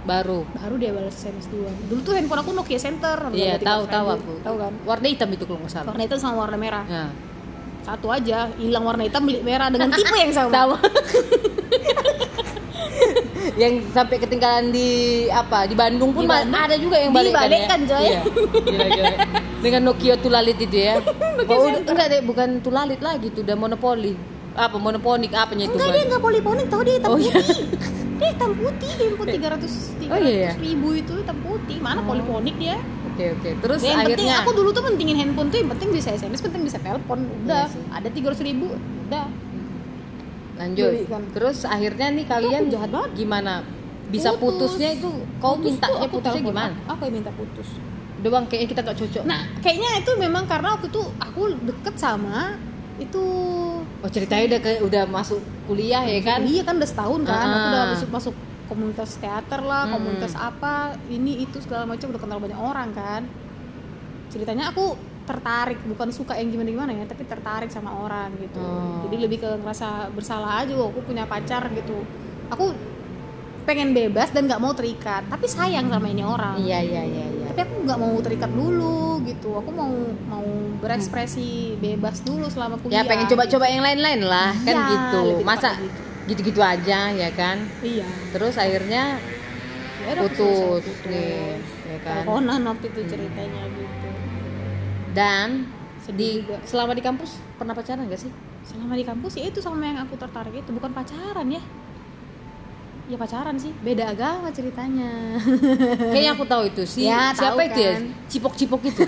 [0.00, 0.48] Baru?
[0.56, 1.74] Baru dia balas SMS duluan.
[1.92, 4.32] Dulu tuh handphone aku Nokia Center iya nggak tahu tahu aku.
[4.40, 4.72] Tahu kan?
[4.88, 5.88] Warna hitam itu kalau nggak salah.
[5.92, 6.84] Warna hitam sama warna merah.
[6.88, 7.06] Ya.
[7.80, 10.52] satu aja hilang warna hitam beli merah dengan tipe yang sama.
[10.52, 10.76] Sama.
[13.56, 14.88] Yang sampai ketinggalan di
[15.32, 15.64] apa?
[15.64, 16.60] Di Bandung pun Di Bandung?
[16.60, 18.04] ada juga yang balik Dibalikkan, coy.
[18.04, 18.20] Iya.
[18.68, 19.10] Gila, gila.
[19.60, 20.96] Dengan Nokia tulalit itu ya
[21.50, 24.16] oh, udah- enggak deh bukan tulalit lagi tuh udah monopoli
[24.50, 27.32] apa monoponik apanya itu enggak dia nggak poliponik tau dia hitam Oh, iya.
[27.32, 27.58] putih
[28.18, 30.50] dia hitam putih dia hitam tiga ratus Oh, iya, iya.
[30.56, 32.08] ribu itu hitam putih mana Oh.
[32.08, 35.70] poliponik dia oke oke terus yang penting akhirnya aku dulu tuh pentingin handphone tuh yang
[35.70, 37.82] penting bisa SMS penting bisa telepon udah Iya sih.
[37.90, 38.66] ada tiga ratus ribu
[39.06, 39.24] udah
[40.56, 41.22] lanjut kan.
[41.30, 43.10] terus akhirnya nih kalian jahat banget.
[43.16, 43.64] gimana
[44.10, 44.74] bisa Putus.
[44.74, 46.50] putusnya itu kau Putus mintanya putusnya telepon.
[46.50, 47.68] gimana aku yang minta putus
[48.20, 49.24] udah bang kayaknya kita gak cocok.
[49.24, 52.54] Nah kayaknya itu memang karena waktu itu aku deket sama
[53.00, 53.24] itu
[53.80, 56.44] oh ceritanya udah ke, udah masuk kuliah ya kan?
[56.44, 57.40] Iya kan udah setahun kan.
[57.42, 57.90] Aku udah Ah.
[57.90, 58.34] masuk masuk
[58.68, 59.92] komunitas teater lah Hmm.
[59.96, 60.74] komunitas apa
[61.08, 62.12] ini itu segala macam.
[62.12, 63.22] Udah kenal banyak orang kan.
[64.28, 68.58] Ceritanya aku tertarik bukan suka yang gimana gimana ya tapi tertarik sama orang gitu.
[68.58, 69.06] Oh.
[69.06, 72.02] jadi lebih ke ngerasa bersalah aja aku punya pacar gitu.
[72.48, 72.74] Aku
[73.62, 75.22] pengen bebas dan nggak mau terikat.
[75.24, 76.58] Tapi sayang sama ini orang.
[76.58, 79.50] Iya iya iya iya tapi aku nggak mau terikat dulu gitu.
[79.58, 79.90] Aku mau
[80.30, 80.46] mau
[80.78, 85.22] berekspresi bebas dulu selama kuliah ya pengen coba-coba yang lain-lain lah kan Iya, gitu.
[85.42, 86.00] masa gitu.
[86.30, 87.58] gitu-gitu aja ya kan?
[87.82, 88.06] Iya.
[88.30, 89.18] Terus akhirnya
[90.00, 92.24] Ya putus nih ya kan?
[92.24, 94.08] Teleponan waktu itu ceritanya gitu.
[95.10, 95.48] Dan
[96.00, 96.56] Sedih di juga.
[96.64, 98.32] selama di kampus pernah pacaran gak sih?
[98.64, 101.60] Selama di kampus ya itu sama yang aku tertarik itu bukan pacaran ya
[103.10, 103.74] ya pacaran sih.
[103.76, 105.10] Beda agama ceritanya.
[106.08, 107.92] Kayaknya aku tahu itu si Ya, siapa tahu itu ya?
[107.92, 108.02] kan.
[108.26, 109.02] cipok-cipok itu.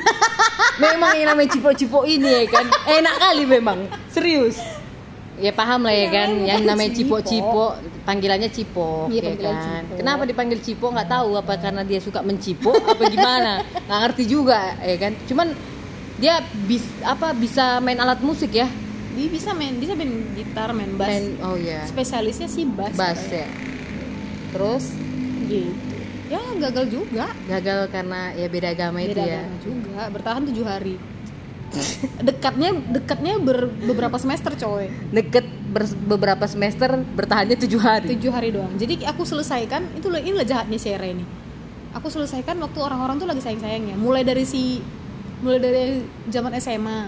[0.77, 2.67] Memang yang namanya cipok-cipok ini ya kan.
[2.85, 3.79] Enak kali memang.
[4.09, 4.59] Serius.
[5.39, 6.31] Ya paham lah ya Ya, kan.
[6.41, 7.23] yang namanya cipok.
[7.23, 7.71] cipok-cipok
[8.03, 9.97] panggilannya cipok ya panggilan kan cipok.
[9.97, 10.91] kenapa dipanggil cipok?
[10.93, 13.53] Nggak tahu apa karena dia suka mencipok apa gimana.
[13.87, 15.13] Nggak ngerti juga ya kan.
[15.25, 15.49] Cuman
[16.19, 16.35] dia
[16.67, 18.67] bis apa bisa main alat musik ya?
[19.13, 21.09] Dia bisa main bisa main gitar main bass.
[21.09, 22.95] Main oh ya spesialisnya sih bass.
[22.95, 23.47] Bass ya
[24.53, 24.85] terus?
[25.49, 25.97] Gitu.
[26.29, 27.27] Ya gagal juga.
[27.45, 29.41] Gagal karena ya beda agama itu beda ya?
[29.45, 30.01] agama juga.
[30.09, 30.95] Bertahan tujuh hari.
[32.21, 34.93] Dekatnya dekatnya ber- beberapa semester coy.
[35.09, 38.13] Deket ber- beberapa semester bertahannya tujuh hari?
[38.13, 38.73] Tujuh hari doang.
[38.77, 41.25] Jadi aku selesaikan itu loh inilah jahatnya Sierra ini.
[41.93, 43.97] Aku selesaikan waktu orang-orang tuh lagi sayang-sayangnya.
[43.97, 44.81] Mulai dari si
[45.43, 47.01] mulai dari zaman SMA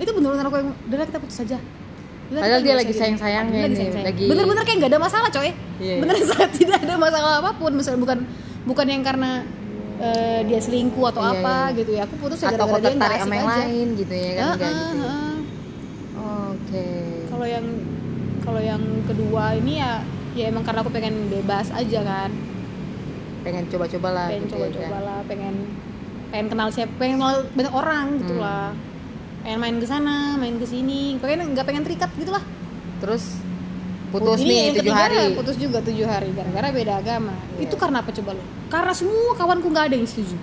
[0.00, 1.58] itu bener-bener aku yang udah kita putus saja
[2.32, 3.58] Padahal dia lagi sayang-sayangnya.
[3.58, 4.06] Lagi ini, sayang-sayang.
[4.06, 5.94] lagi- bener-bener kayak nggak ada masalah coy Iya.
[5.98, 8.18] bener sangat tidak ada masalah apa pun misalnya bukan
[8.62, 9.30] bukan yang karena
[9.98, 11.76] eh, dia selingkuh atau Iya, apa iya.
[11.76, 14.30] gitu ya aku putus ya gara-gara dia nggak asik sama yang aja lain gitu ya
[14.30, 15.16] kan enggak gitu ya.
[16.46, 16.86] oke
[17.26, 17.66] kalau yang
[18.40, 19.92] kalau yang kedua ini ya
[20.30, 22.30] ya emang karena aku pengen bebas aja kan
[23.40, 25.54] pengen coba-coba lah pengen gitu coba-coba ya kan lah pengen
[26.30, 28.42] pengen kenal siapa pengen kenal banyak orang gitu Hmm.
[28.42, 28.68] lah
[29.40, 31.16] pengen main ke sana main ke sini.
[31.16, 32.44] Pengen nggak pengen terikat gitu lah
[33.00, 33.40] terus
[34.10, 35.32] putus Ini nih tujuh hari.
[35.32, 37.32] putus juga tujuh hari gara-gara beda agama.
[37.54, 37.64] Iya.
[37.64, 40.36] itu karena apa coba lo karena semua kawanku nggak ada yang setuju.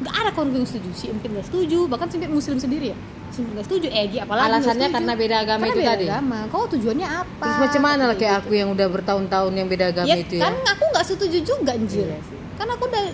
[0.00, 0.88] Nggak ada kawanku yang setuju.
[0.92, 2.96] Si Empin nggak setuju bahkan si Empin muslim sendiri ya.
[3.28, 6.06] Si Empin nggak setuju Egi apalagi Alasannya karena beda agama Karena itu beda tadi?
[6.08, 6.38] agama.
[6.48, 7.44] Kau tujuannya apa?
[7.44, 8.40] Terus macam mana lah kayak Gitu.
[8.42, 10.42] aku yang udah bertahun-tahun yang beda agama ya itu ya?
[10.42, 12.04] kan aku nggak setuju juga anjir.
[12.04, 12.38] Iya sih.
[12.56, 13.04] kan aku udah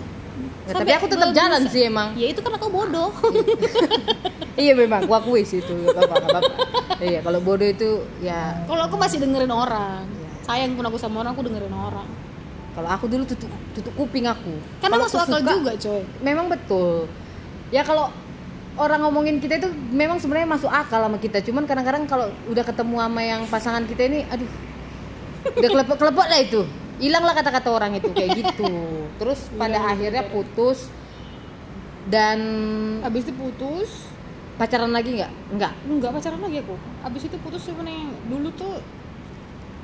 [0.67, 1.71] Ya, tapi aku tetap jalan bisa.
[1.71, 2.11] sih emang.
[2.19, 3.11] Ya itu karena kau bodoh.
[4.57, 5.05] Iya memang.
[5.05, 5.69] Gua akui sih itu.
[5.85, 6.53] Gak apa-apa gak apa-apa.
[6.97, 8.57] iya kalau bodoh itu ya.
[8.65, 10.01] Kalau aku masih dengerin orang.
[10.03, 10.27] Iya.
[10.43, 12.09] sayang pun aku sama orang aku dengerin orang.
[12.73, 14.57] Kalau aku dulu tutup tutup kuping aku.
[14.81, 16.01] Karena Kalau masuk aku akal suka, juga coy.
[16.25, 17.05] memang betul.
[17.69, 18.09] Ya kalau
[18.81, 21.37] orang ngomongin kita itu memang sebenarnya masuk akal sama kita.
[21.45, 24.49] Cuman kadang-kadang kalau udah ketemu sama yang pasangan kita ini aduh
[25.53, 26.61] udah kelepot kelepot lah itu
[26.97, 28.73] hilanglah kata-kata orang itu kayak gitu.
[29.17, 30.33] Terus pada Iya, akhirnya bener.
[30.33, 30.79] putus.
[32.07, 32.39] Dan
[33.03, 33.89] abis itu putus.
[34.57, 35.31] Pacaran lagi nggak?
[35.53, 35.73] Nggak.
[35.85, 36.75] Enggak pacaran lagi aku.
[37.03, 37.85] Abis itu putus yang
[38.25, 38.81] dulu tuh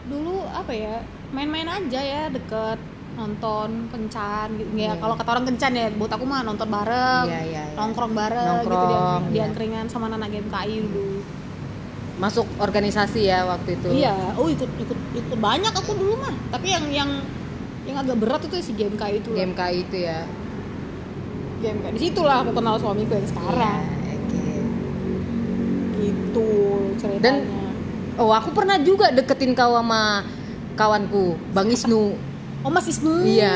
[0.03, 0.99] dulu apa ya
[1.31, 2.75] main-main aja ya deket
[3.13, 4.67] nonton kencan gitu.
[4.73, 4.91] Ya Iya.
[4.97, 7.77] kalau kata orang kencan ya buat aku mah nonton bareng Iya, iya, iya.
[7.77, 9.45] nongkrong bareng gitu di, Nongkrong, di iya.
[9.45, 11.21] angkringan sama anak GMKI dulu
[12.21, 13.89] masuk organisasi ya waktu itu?
[14.05, 14.37] Iya.
[14.37, 16.35] Oh ikut ikut ikut banyak aku dulu mah.
[16.53, 17.09] Tapi yang yang
[17.83, 19.29] yang agak berat itu si GMKI itu.
[19.33, 19.37] Lah.
[19.41, 20.19] GMKI itu ya?
[21.63, 23.81] GMKI di situlah aku kenal suamiku yang sekarang.
[24.03, 24.43] Iya, oke.
[26.03, 26.49] gitu
[26.99, 27.43] ceritanya.
[28.19, 30.21] Oh aku pernah juga deketin kau sama
[30.77, 32.13] kawanku Bang Isnu
[32.63, 33.55] oh Mas Isnu iya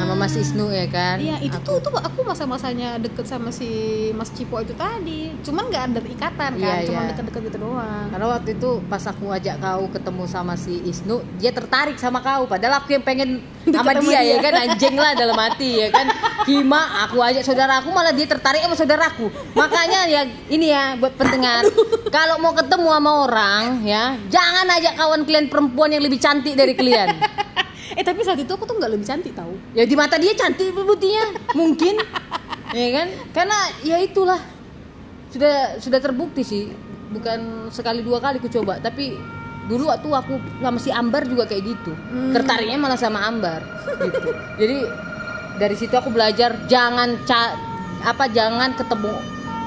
[0.00, 3.68] sama Mas Isnu ya kan Iya itu Aku- tuh tuh aku masa-masanya deket sama si
[4.14, 7.10] Mas Cipo itu tadi, cuman nggak ada ikatan kan, Iya, cuman iya.
[7.12, 8.06] deket-deket gitu doang.
[8.08, 12.46] Karena waktu itu pas aku ajak kau ketemu sama si Isnu, dia tertarik sama kau.
[12.46, 14.34] Padahal aku yang pengen sama dia, dia.
[14.34, 16.06] ya kan anjing lah dalam hati ya kan.
[16.44, 19.26] Kima aku ajak saudaraku malah dia tertarik sama saudaraku.
[19.52, 21.66] Makanya ya ini ya buat pendengar,
[22.08, 26.72] kalau mau ketemu sama orang ya, jangan ajak kawan kalian perempuan yang lebih cantik dari
[26.72, 27.18] kalian.
[27.98, 29.58] Eh tapi saat itu aku tuh nggak lebih cantik tahu.
[29.74, 31.98] Ya di mata dia cantik buktinya, mungkin.
[32.78, 33.08] ya kan?
[33.34, 34.38] Karena ya itulah
[35.34, 36.70] sudah sudah terbukti sih.
[37.10, 39.18] Bukan sekali dua kali ku coba, tapi
[39.66, 41.92] dulu waktu aku sama si Ambar juga kayak gitu.
[42.30, 43.66] Tertariknya malah sama Ambar
[43.98, 44.30] gitu.
[44.62, 44.78] Jadi
[45.58, 47.58] dari situ aku belajar jangan ca
[48.06, 49.10] apa jangan ketemu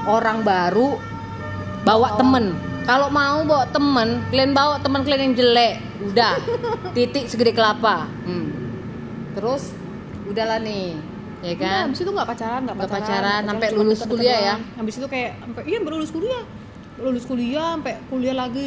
[0.08, 0.96] orang baru
[1.84, 2.71] bawa temen.
[2.82, 6.34] Kalau mau bawa temen, kalian bawa teman kalian yang jelek, udah
[6.96, 8.10] titik segede kelapa.
[8.26, 8.50] Hmm.
[9.32, 9.70] Terus
[10.24, 10.98] udahlah nih,
[11.40, 11.62] ya Kan?
[11.62, 11.82] kan?
[11.88, 14.54] Habis itu nggak pacaran, nggak pacaran, pacaran, sampai lulus deket-deket kuliah ya?
[14.74, 16.42] Habis itu kayak sampai iya baru lulus kuliah,
[16.98, 18.66] lulus kuliah sampai kuliah lagi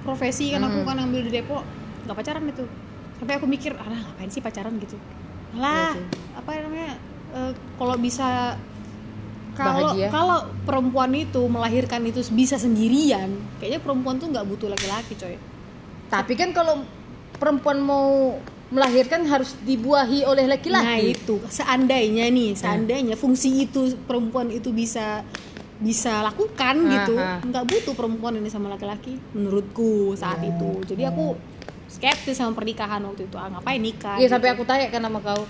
[0.00, 0.86] profesi kan aku Hmm.
[0.86, 1.62] kan ambil di Depok,
[2.06, 2.64] nggak pacaran itu.
[3.18, 4.94] Sampai aku mikir, ah ngapain sih pacaran gitu?
[5.52, 6.06] Alah, Iya sih.
[6.38, 6.90] apa namanya?
[7.30, 8.54] eh, kalau bisa
[9.56, 15.36] kalau kalau perempuan itu melahirkan itu bisa sendirian, kayaknya perempuan tuh nggak butuh laki-laki, coy.
[16.10, 16.82] Tapi kan kalau
[17.38, 18.36] perempuan mau
[18.70, 21.18] melahirkan harus dibuahi oleh Nah laki-laki.
[21.18, 25.26] itu seandainya nih, seandainya fungsi itu perempuan itu bisa
[25.80, 27.40] bisa lakukan Ah, gitu, ah.
[27.40, 30.84] nggak butuh perempuan ini sama laki-laki menurutku saat itu.
[30.86, 31.34] Jadi aku
[31.90, 33.36] skeptis sama pernikahan waktu itu.
[33.40, 34.20] Ah, ngapain nikah?
[34.20, 34.32] Iya gitu.
[34.38, 35.42] sampai aku tanya kan sama kau,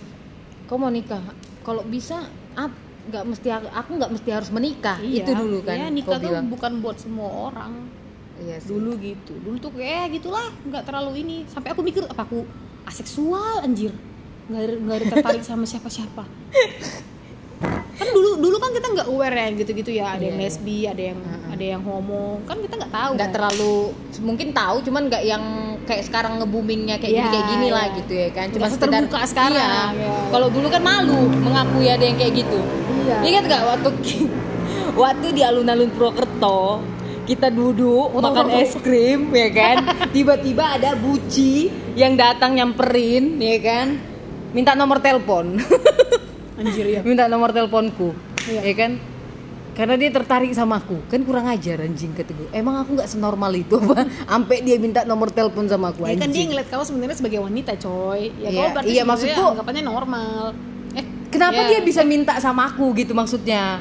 [0.71, 1.21] kau mau nikah?
[1.61, 2.25] Kalau bisa,
[2.57, 5.23] ap, nggak mesti aku nggak mesti harus menikah Iya.
[5.23, 6.47] itu dulu kan Iya, kau nikah tuh bilang.
[6.49, 7.73] bukan buat semua orang.
[8.39, 8.69] iya sih.
[8.69, 9.33] Dulu gitu.
[9.37, 11.37] Dulu tuh kayak gitulah, nggak terlalu ini.
[11.45, 12.45] Sampai aku mikir apa aku
[12.85, 13.93] aseksual anjir.
[14.47, 16.25] Nggak nggak tertarik sama siapa-siapa.
[17.61, 20.49] kan dulu dulu kan kita nggak aware ya gitu-gitu ya ada yang Iya, iya.
[20.49, 23.35] lesbi ada yang ada yang homo kan kita nggak tahu nggak kan?
[23.37, 23.75] terlalu
[24.21, 25.45] mungkin tahu cuman nggak yang
[25.85, 27.97] kayak sekarang nge-boomingnya kayak Iya, gini kayak gini lah iya.
[28.01, 30.09] gitu ya kan cuma sekedar seterbuka sekarang, Iya.
[30.09, 30.15] ya.
[30.33, 32.59] kalau dulu kan malu mengakui ada yang kayak gitu
[33.05, 33.17] Iya.
[33.23, 33.89] ingat nggak waktu
[35.05, 36.81] waktu di alun-alun Purwokerto
[37.23, 38.19] kita duduk Oh.
[38.19, 39.77] makan es krim ya kan
[40.15, 43.87] tiba-tiba ada buci yang datang nyamperin ya kan
[44.51, 45.55] minta nomor telepon
[46.61, 48.61] anjir ya minta nomor teleponku Iya.
[48.63, 48.93] ya kan?
[49.71, 50.97] Karena dia tertarik sama aku.
[51.07, 54.03] Kan kurang ajar anjing kata gue emang aku nggak senormal itu apa?
[54.29, 56.49] Sampai dia minta nomor telepon sama aku ya kan dia anjing.
[56.51, 58.33] ngeliat kau sebenarnya sebagai wanita coy.
[58.37, 60.53] Ya Iya, kau berarti iya, maksudku- anggapannya normal.
[60.91, 63.79] Eh kenapa ya, dia bisa minta sama aku gitu maksudnya?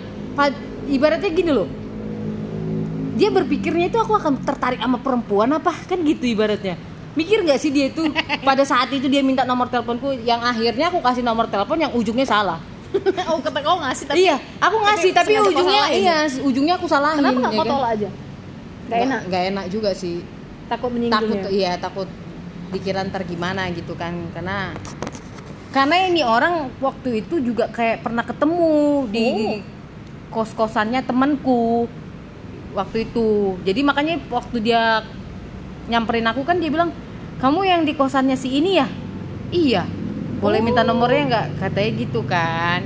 [0.85, 1.67] Ibaratnya gini loh.
[3.15, 5.75] Dia berpikirnya itu aku akan tertarik sama perempuan apa?
[5.83, 6.79] Kan gitu ibaratnya.
[7.11, 8.05] Mikir nggak sih dia itu
[8.47, 12.23] pada saat itu dia minta nomor teleponku yang akhirnya aku kasih nomor telepon yang ujungnya
[12.23, 12.61] salah
[13.29, 17.21] oh kata kau ngasih tapi iya aku ngasih tapi, kau ujungnya iya ujungnya aku salahin
[17.21, 17.73] kenapa nggak ya kau kan?
[17.73, 18.09] tolak aja?
[18.89, 19.21] Nggak enak?
[19.29, 20.17] nggak enak juga sih.
[20.65, 21.49] Takut menyinggung takut ya?
[21.53, 22.09] iya takut
[22.69, 24.73] dikira ntar gimana gitu kan karena
[25.73, 29.61] karena ini orang waktu itu juga kayak pernah ketemu di Oh.
[30.29, 31.89] kos kosannya temanku
[32.73, 33.57] waktu itu.
[33.65, 35.01] Jadi makanya waktu dia
[35.89, 36.93] nyamperin aku kan dia bilang
[37.41, 38.85] kamu yang di kosannya si ini ya?
[39.49, 39.98] Iya
[40.39, 41.47] boleh minta nomornya nggak?
[41.59, 42.81] Katanya gitu kan.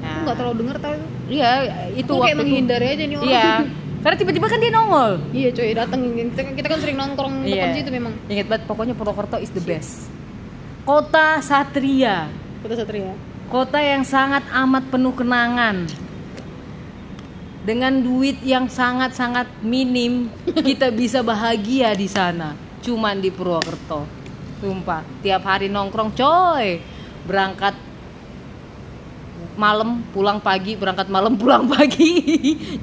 [0.00, 0.94] Aku nah, nggak terlalu dengar tahu
[1.30, 1.50] iya
[1.94, 3.30] itu aku kayak menghindari aja nih orang.
[3.30, 3.50] Iya.
[4.00, 5.12] Karena tiba-tiba kan dia nongol.
[5.30, 7.76] Iya coy datang kita, kita kan sering nongkrong depan Iya.
[7.78, 8.12] situ memang.
[8.26, 10.08] Ingat banget pokoknya Purwokerto is the best.
[10.88, 12.26] Kota Satria,
[12.64, 13.12] kota satria.
[13.52, 15.86] Kota yang sangat amat penuh kenangan.
[17.60, 22.56] Dengan duit yang sangat-sangat minim, kita bisa bahagia di sana.
[22.80, 24.19] Cuman di Purwokerto.
[24.60, 26.84] Sumpah, tiap hari nongkrong coy.
[27.24, 27.72] Berangkat
[29.56, 32.20] malam, pulang pagi, berangkat malam, pulang pagi.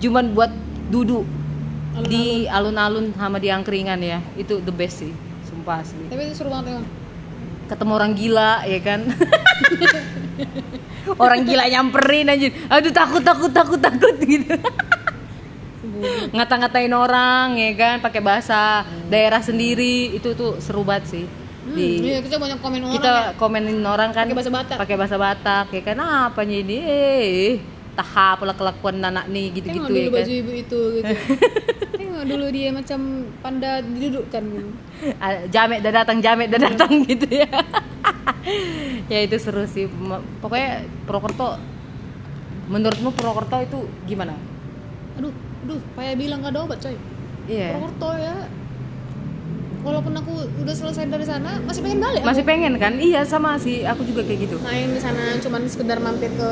[0.01, 0.49] Cuman buat
[0.89, 1.21] duduk
[2.09, 4.17] di alun-alun sama di angkringan ya.
[4.33, 5.13] Itu the best sih.
[5.45, 6.85] Sumpah asli tapi itu seru banget emang.
[7.69, 9.01] Ketemu orang gila ya kan?
[11.23, 14.59] Orang gila nyamperin aja aduh takut takut takut takut gitu.
[16.35, 17.95] Ngata-ngatain orang ya kan?
[18.03, 20.11] Pakai bahasa daerah sendiri.
[20.19, 21.25] Itu tuh seru banget sih
[21.67, 23.31] Hmm, di iya kita banyak komen orang kita ya.
[23.35, 24.77] komenin orang kan Pakai bahasa Batak.
[24.77, 27.59] pakai bahasa Batak ya kan "Ah, apanya ini eh
[27.93, 31.13] tahap pula kelakuan anak nih gitu gitu Tengok ya kan baju ibu itu gitu.
[31.99, 32.99] Tengok dulu dia macam
[33.37, 34.69] panda didudukkan gitu.
[35.17, 37.49] Ah, jamet dah datang jamet dah datang gitu ya
[39.05, 39.91] ya itu seru sih
[40.39, 41.59] pokoknya Purwokerto
[42.67, 44.33] menurutmu Purwokerto itu gimana
[45.15, 46.95] Aduh, aduh, payah bilang gak ada obat coy.
[47.45, 48.35] iya Purwokerto ya.
[49.85, 52.21] Walaupun aku udah selesai dari sana, masih pengen balik.
[52.25, 52.93] masih pengen kan?
[52.97, 53.85] Iya sama sih.
[53.85, 54.55] Aku juga kayak gitu.
[54.57, 54.65] Aku.
[54.65, 56.49] main di sana, cuman sekedar mampir ke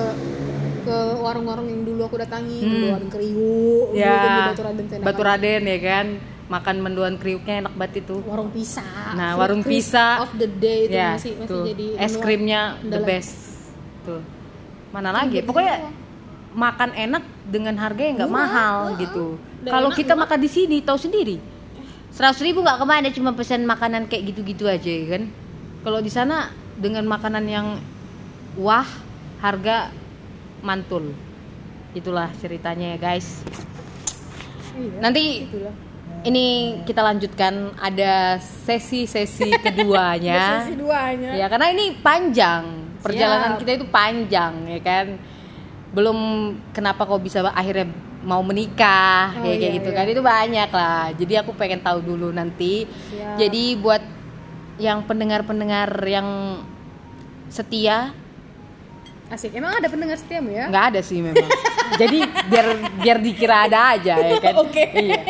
[0.86, 2.70] ke warung-warung yang dulu aku datangi, Hmm.
[2.70, 4.14] dulu warung kriuk, ya.
[4.14, 6.08] di Batu Raden Batu Raden ya kan?
[6.46, 8.22] Makan mendoan kriuknya enak banget itu.
[8.22, 9.18] Warung pisang.
[9.18, 10.30] Nah, warung pisang.
[10.30, 11.64] of the day itu ya masih masih tuh.
[11.66, 13.34] jadi es krimnya the best.
[14.06, 14.22] Tuh.
[14.94, 15.42] Mana lagi?
[15.42, 15.90] pokoknya
[16.54, 19.26] makan enak dengan harga yang nggak Murah, mahal gitu.
[19.66, 21.55] Kalau kita makan di sini tahu sendiri
[22.16, 25.24] seratus ribu nggak ke mana cuma pesan makanan kayak gitu-gitu aja ya kan
[25.84, 27.68] kalau di sana dengan makanan yang
[28.56, 28.88] wah
[29.38, 29.92] harga
[30.62, 31.12] mantul
[31.92, 33.44] itulah ceritanya ya guys
[34.76, 35.72] Iya, nanti itulah.
[36.28, 36.46] ini
[36.84, 41.32] kita lanjutkan ada sesi-sesi keduanya Sesi duanya.
[41.32, 42.64] ya karena ini panjang
[43.00, 43.60] perjalanan Siap.
[43.64, 45.16] kita itu panjang ya kan
[45.96, 46.18] belum
[46.70, 47.88] kenapa kok bisa akhirnya
[48.22, 49.96] mau menikah Oh, ya kayak iya, gitu iya.
[49.96, 53.38] kan itu banyak lah jadi aku pengen tahu dulu nanti Siap.
[53.38, 54.04] jadi buat
[54.76, 56.60] yang pendengar-pendengar yang
[57.48, 58.12] setia
[59.26, 59.58] Asik.
[59.58, 60.70] Emang ada pendengar setiamu ya?
[60.70, 61.50] nggak ada sih memang
[62.02, 62.66] jadi biar
[63.00, 64.84] biar dikira ada aja ya kan Oke.
[64.92, 65.22] iya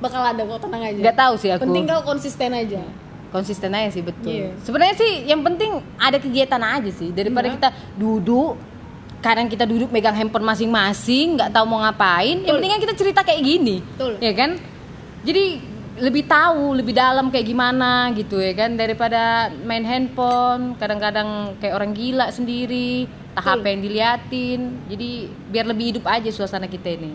[0.00, 1.00] Bakal ada kok tenang aja.
[1.00, 2.82] nggak tahu sih aku Penting kau konsisten aja.
[3.28, 4.30] konsisten aja sih betul.
[4.30, 4.48] Iya.
[4.62, 7.54] Sebenarnya sih yang penting ada kegiatan aja sih daripada Iya.
[7.54, 8.54] kita duduk
[9.24, 12.44] kadang kita duduk megang handphone masing-masing nggak tahu mau ngapain.
[12.44, 12.56] Yang Betul.
[12.60, 14.12] penting kan kita cerita kayak gini, Betul.
[14.20, 14.50] ya kan?
[15.24, 15.44] Jadi
[15.94, 21.94] lebih tahu lebih dalam kayak gimana gitu ya kan daripada main handphone kadang-kadang kayak orang
[21.94, 23.06] gila sendiri
[23.38, 23.70] tahap Betul.
[23.70, 24.60] yang diliatin
[24.90, 25.10] jadi
[25.54, 27.14] biar lebih hidup aja suasana kita ini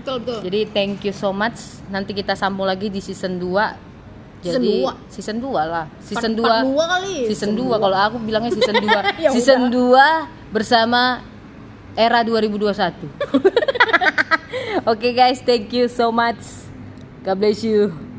[0.00, 0.40] Betul betul.
[0.44, 1.80] jadi thank you so much.
[1.88, 3.44] Nanti kita sambung lagi di season 2.
[4.44, 5.88] Season Jadi season 2 lah.
[6.04, 6.44] Season Part- 2.
[6.44, 7.16] part dua kali.
[7.32, 8.84] Season 2 kalau aku bilangnya season 2.
[9.24, 11.24] Ya season 2 bersama
[11.96, 12.74] era 2021.
[14.86, 16.38] Oke guys, thank you so much.
[17.24, 18.13] God bless you.